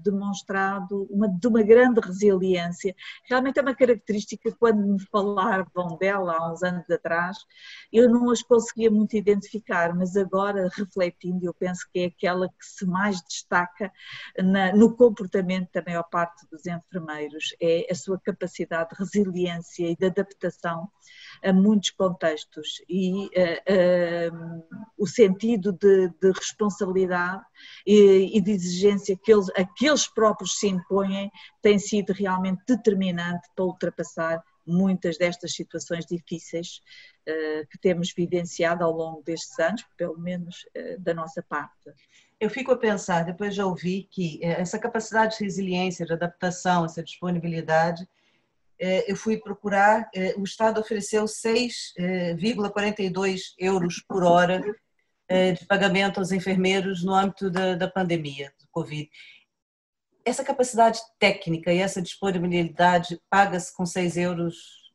[0.02, 2.96] demonstrado uma, de uma grande resiliência.
[3.28, 7.38] Realmente é uma característica, quando me falavam dela há uns anos atrás,
[7.92, 12.66] eu não as conseguia muito identificar, mas agora, refletindo, eu penso que é aquela que
[12.66, 13.92] se mais destaca
[14.38, 19.96] na, no comportamento da maior parte dos enfermeiros, é a sua capacidade de resiliência e
[19.96, 20.90] de adaptação
[21.44, 24.64] a muitos contextos e uh, uh,
[24.98, 27.44] o sentido de, de responsabilidade
[27.86, 31.32] e, e, de exigência que eles, aqueles próprios se impõem
[31.66, 36.80] tem sido realmente determinante para ultrapassar muitas destas situações difíceis
[37.28, 41.92] uh, que temos vivenciado ao longo destes anos, pelo menos uh, da nossa parte.
[42.40, 46.86] Eu fico a pensar, depois já ouvi, que eh, essa capacidade de resiliência, de adaptação,
[46.86, 48.08] essa disponibilidade,
[49.08, 54.62] eu fui procurar, o Estado ofereceu 6,42 euros por hora
[55.30, 59.10] de pagamento aos enfermeiros no âmbito da, da pandemia do Covid
[60.26, 64.92] essa capacidade técnica e essa disponibilidade paga-se com 6 euros?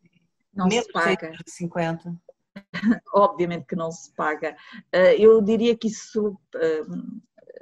[0.52, 1.32] Não menos se paga.
[1.46, 2.14] 50?
[3.14, 4.56] Obviamente que não se paga.
[4.92, 6.82] Eh, eu diria que isso eh,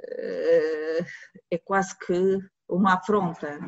[0.07, 1.05] eh,
[1.51, 3.59] é quase que uma afronta.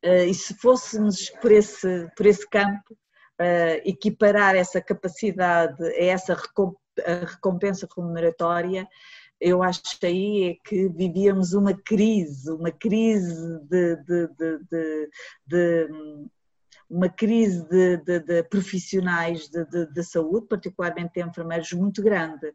[0.00, 2.96] E se fôssemos por esse, por esse campo,
[3.84, 6.36] equiparar essa capacidade a essa
[7.26, 8.88] recompensa remuneratória,
[9.40, 15.10] eu aí é que vivíamos uma crise, uma crise de, de, de,
[15.46, 15.88] de
[16.88, 22.52] uma crise de, de, de profissionais de, de, saúde, particularmente de enfermeiros, muito grande,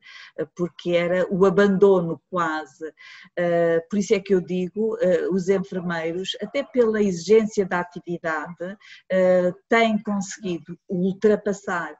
[0.56, 2.92] porque era o abandono quase.
[3.38, 8.78] Eh, por isso é que eu digo, eh, os enfermeiros, até pela exigência da atividade,
[9.12, 11.96] eh, têm conseguido ultrapassar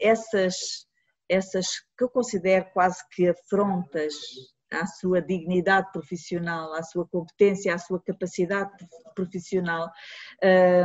[0.00, 0.87] essas
[1.28, 1.66] essas
[1.96, 4.14] que eu considero quase que afrontas
[4.72, 8.70] à sua dignidade profissional, à sua competência, à sua capacidade
[9.14, 9.90] profissional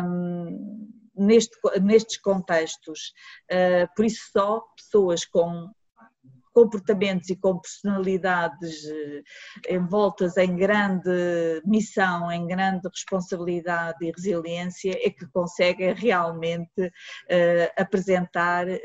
[0.05, 3.13] um, neste, nestes contextos.
[3.51, 5.69] Uh, por isso só pessoas com
[6.53, 11.09] comportamentos e com personalidades eh, envoltas em grande
[11.65, 18.77] missão, em grande responsabilidade e resiliência, é que conseguem realmente uh, apresentar uh,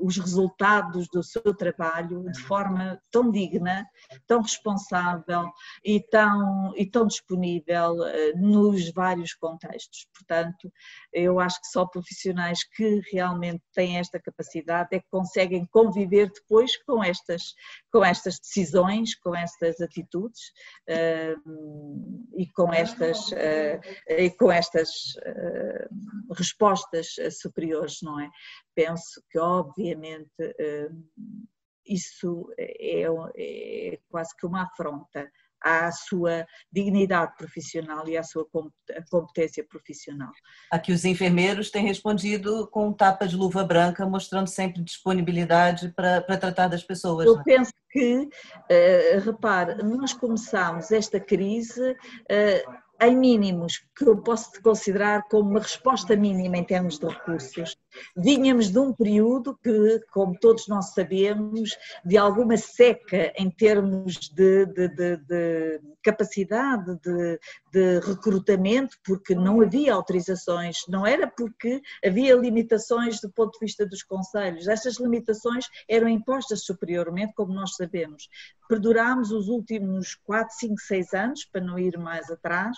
[0.00, 3.86] os resultados do seu trabalho de forma tão digna,
[4.26, 5.44] tão responsável
[5.84, 7.96] e tão, e tão disponível
[8.36, 10.06] nos vários contextos.
[10.14, 10.72] Portanto,
[11.12, 16.76] eu acho que só profissionais que realmente têm esta capacidade é que conseguem conviver depois
[16.84, 17.54] com estas,
[17.92, 20.40] com estas decisões, com estas atitudes
[20.88, 27.08] uh, e com estas, uh, e com estas uh, respostas
[27.40, 28.30] superiores, não é?
[28.74, 30.30] Penso que, obviamente,
[31.86, 33.04] isso é,
[33.36, 35.30] é quase que uma afronta
[35.62, 38.46] à sua dignidade profissional e à sua
[39.10, 40.30] competência profissional.
[40.70, 46.36] Aqui os enfermeiros têm respondido com tapa de luva branca, mostrando sempre disponibilidade para, para
[46.36, 47.26] tratar das pessoas.
[47.26, 47.42] Eu né?
[47.44, 55.24] penso que, uh, repare, nós começámos esta crise uh, em mínimos, que eu posso considerar
[55.28, 57.76] como uma resposta mínima em termos de recursos.
[58.16, 64.66] Vínhamos de um período que, como todos nós sabemos, de alguma seca em termos de,
[64.66, 73.20] de, de, de capacidade de, recrutamento, porque não havia autorizações, não era porque havia limitações
[73.20, 74.68] do ponto de vista dos conselhos.
[74.68, 78.28] Essas limitações eram impostas superiormente, como nós sabemos.
[78.68, 82.76] Perdurámos os últimos 4, 5, 6 anos, para não ir mais atrás,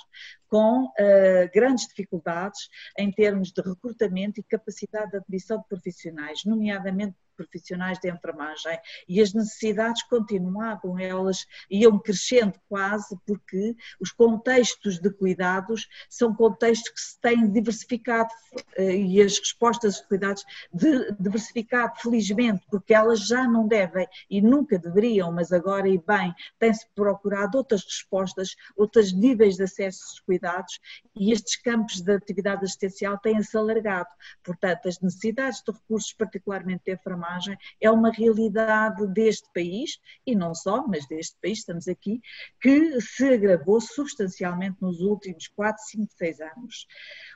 [0.54, 7.16] com uh, grandes dificuldades em termos de recrutamento e capacidade de admissão de profissionais, nomeadamente
[7.36, 8.78] profissionais de enfermagem
[9.08, 16.90] e as necessidades continuavam, elas iam crescendo quase porque os contextos de cuidados são contextos
[16.90, 18.30] que se têm diversificado
[18.76, 24.40] eh, e as respostas de cuidados de, diversificado, felizmente, porque elas já não devem e
[24.40, 30.20] nunca deveriam, mas agora e bem, tem-se procurado outras respostas, outros níveis de acesso aos
[30.20, 30.78] cuidados
[31.14, 34.08] e estes campos de atividade assistencial têm-se alargado.
[34.42, 40.34] Portanto, as necessidades de recursos, particularmente de enfermagem, enfermagem é uma realidade deste país, e
[40.34, 42.20] não só, mas deste país, estamos aqui,
[42.60, 46.86] que se agravou substancialmente nos últimos 4, 5, 6 anos.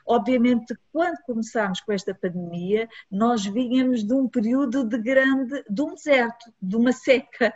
[0.05, 5.93] Obviamente, quando começámos com esta pandemia, nós vínhamos de um período de grande, de um
[5.93, 7.53] deserto, de uma seca.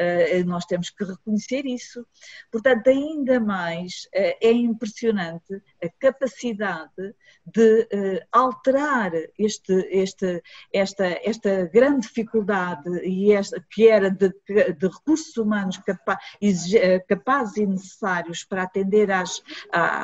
[0.00, 2.06] Uh, nós temos que reconhecer isso.
[2.50, 7.14] Portanto, ainda mais uh, é impressionante a capacidade
[7.46, 14.86] de uh, alterar este, este, esta, esta grande dificuldade e esta, que era de, de
[14.86, 16.72] recursos humanos capazes,
[17.08, 19.42] capazes e necessários para atender às,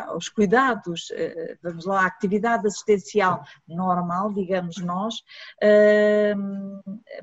[0.08, 1.12] aos cuidados,
[1.62, 5.16] vamos lá, à atividade assistencial normal, digamos nós,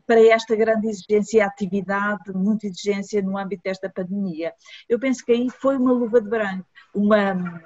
[0.06, 4.54] para esta grande exigência e atividade, muita exigência no âmbito desta pandemia.
[4.88, 7.62] Eu penso que aí foi uma luva de branco, uma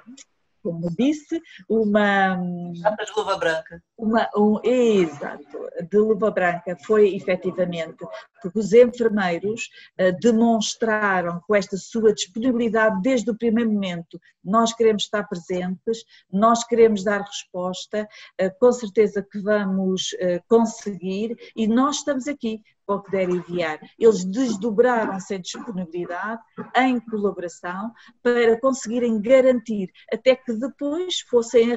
[0.62, 2.38] como disse, uma.
[2.80, 3.82] Chapa de luva branca.
[3.96, 8.04] Uma, um, exato, de luva branca foi efetivamente
[8.42, 9.68] porque os enfermeiros
[10.00, 14.18] uh, demonstraram com esta sua disponibilidade desde o primeiro momento.
[14.42, 18.08] Nós queremos estar presentes, nós queremos dar resposta,
[18.40, 23.78] uh, com certeza que vamos uh, conseguir e nós estamos aqui para puder enviar.
[23.96, 26.42] Eles desdobraram-se em disponibilidade,
[26.76, 31.76] em colaboração, para conseguirem garantir até que depois fossem,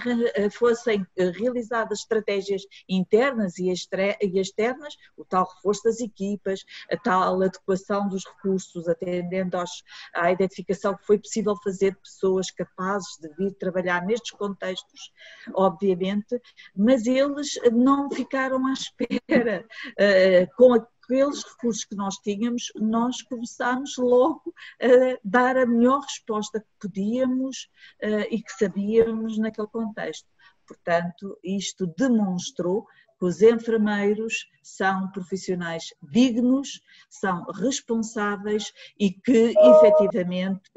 [0.51, 6.61] fossem realizadas estratégias internas e externas, o tal reforço das equipas,
[6.91, 9.83] a tal adequação dos recursos, atendendo aos,
[10.15, 15.11] à identificação que foi possível fazer de pessoas capazes de vir trabalhar nestes contextos,
[15.53, 16.41] obviamente,
[16.75, 23.21] mas eles não ficaram à espera uh, com a aqueles recursos que nós tínhamos, nós
[23.21, 27.69] começámos logo a dar a melhor resposta que podíamos
[28.03, 30.27] uh, e que sabíamos naquele contexto.
[30.65, 32.87] Portanto, isto demonstrou
[33.19, 40.69] que os enfermeiros são profissionais dignos, são responsáveis e que efetivamente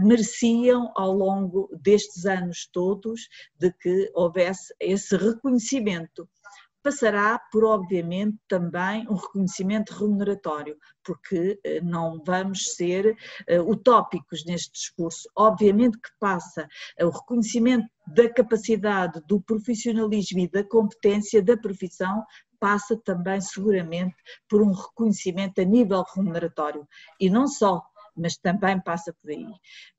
[0.00, 6.28] mereciam ao longo destes anos todos de que houvesse esse reconhecimento
[6.88, 10.74] passará por, obviamente, também um reconhecimento remuneratório,
[11.04, 13.14] porque eh, não vamos ser
[13.46, 15.28] eh, utópicos neste discurso.
[15.36, 16.66] Obviamente que passa
[16.96, 22.24] eh, o reconhecimento da capacidade, do profissionalismo e da competência da profissão
[22.58, 24.16] passa também seguramente
[24.48, 26.88] por um reconhecimento a nível remuneratório
[27.20, 27.82] e não só
[28.18, 29.46] mas também passa por aí.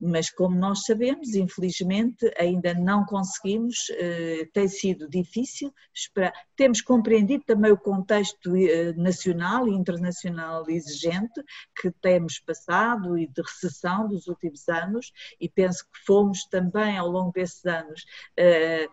[0.00, 5.72] Mas como nós sabemos, infelizmente ainda não conseguimos, eh, tem sido difícil,
[6.56, 11.42] temos compreendido também o contexto eh, nacional e internacional exigente
[11.80, 17.08] que temos passado e de recessão dos últimos anos e penso que fomos também ao
[17.08, 18.04] longo desses anos
[18.36, 18.88] eh,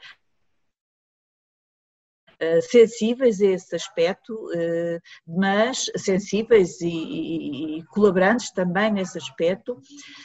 [2.62, 9.80] sensíveis a esse aspecto, eh, mas sensíveis e, e, colaborantes também nesse aspecto,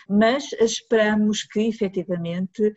[0.08, 2.74] mas esperamos que efetivamente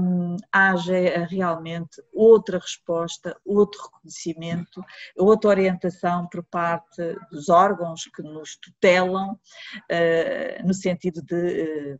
[0.00, 4.82] um, haja realmente outra resposta, outro reconhecimento,
[5.16, 11.96] outra orientação por parte dos órgãos que nos tutelam, uh, no sentido de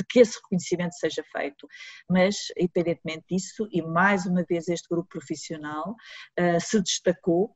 [0.00, 1.68] de que esse reconhecimento seja feito.
[2.08, 5.94] Mas, independentemente disso, e mais uma vez este grupo profissional
[6.38, 7.54] uh, se destacou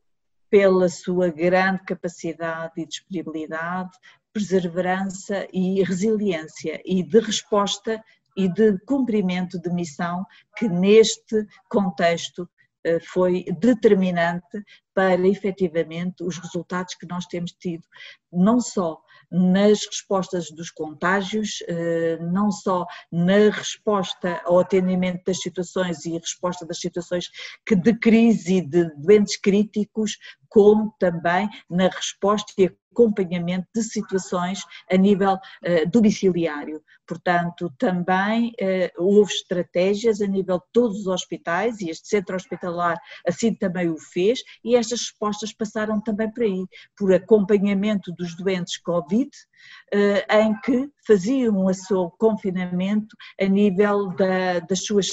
[0.50, 3.90] pela sua grande capacidade e disponibilidade,
[4.32, 8.02] perseverança e resiliência e de resposta
[8.36, 10.24] e de cumprimento de missão
[10.56, 12.48] que neste contexto
[12.84, 17.84] eh, foi determinante para efetivamente os resultados que nós temos tido,
[18.30, 19.00] não só
[19.34, 26.64] nas respostas dos contágios, eh, não só na resposta ao atendimento das situações e resposta
[26.64, 27.28] das situações
[27.66, 30.16] que de crise e de doentes críticos,
[30.48, 36.80] como também na resposta e acompanhamento de situações a nível uh, domiciliário.
[37.06, 42.98] Portanto, também uh, houve estratégias a nível de todos os hospitais e este centro hospitalar
[43.26, 46.66] assim também o fez e estas respostas passaram também por aí,
[46.96, 49.30] por acompanhamento dos doentes Covid,
[50.30, 55.08] em que faziam o seu confinamento a nível da, das suas,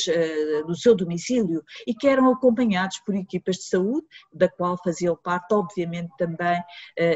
[0.65, 5.53] do seu domicílio e que eram acompanhados por equipas de saúde, da qual faziam parte,
[5.53, 6.61] obviamente, também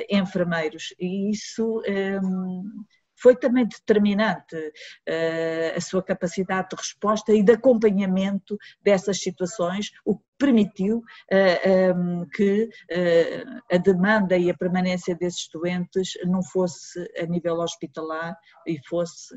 [0.10, 0.94] enfermeiros.
[1.00, 1.82] E isso
[2.24, 9.92] um, foi também determinante uh, a sua capacidade de resposta e de acompanhamento dessas situações,
[10.04, 15.48] o que permitiu uh, eh, um, ehm, que uh, a demanda e a permanência desses
[15.50, 18.38] doentes não fosse a nível hospitalar
[18.68, 19.34] e fosse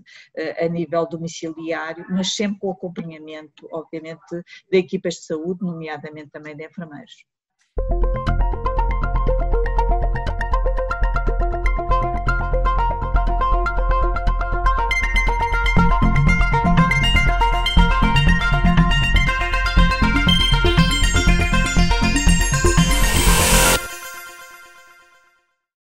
[0.60, 6.66] a nível domiciliário, mas sempre com acompanhamento, obviamente, de equipas de saúde, nomeadamente também de
[6.66, 7.24] enfermeiros.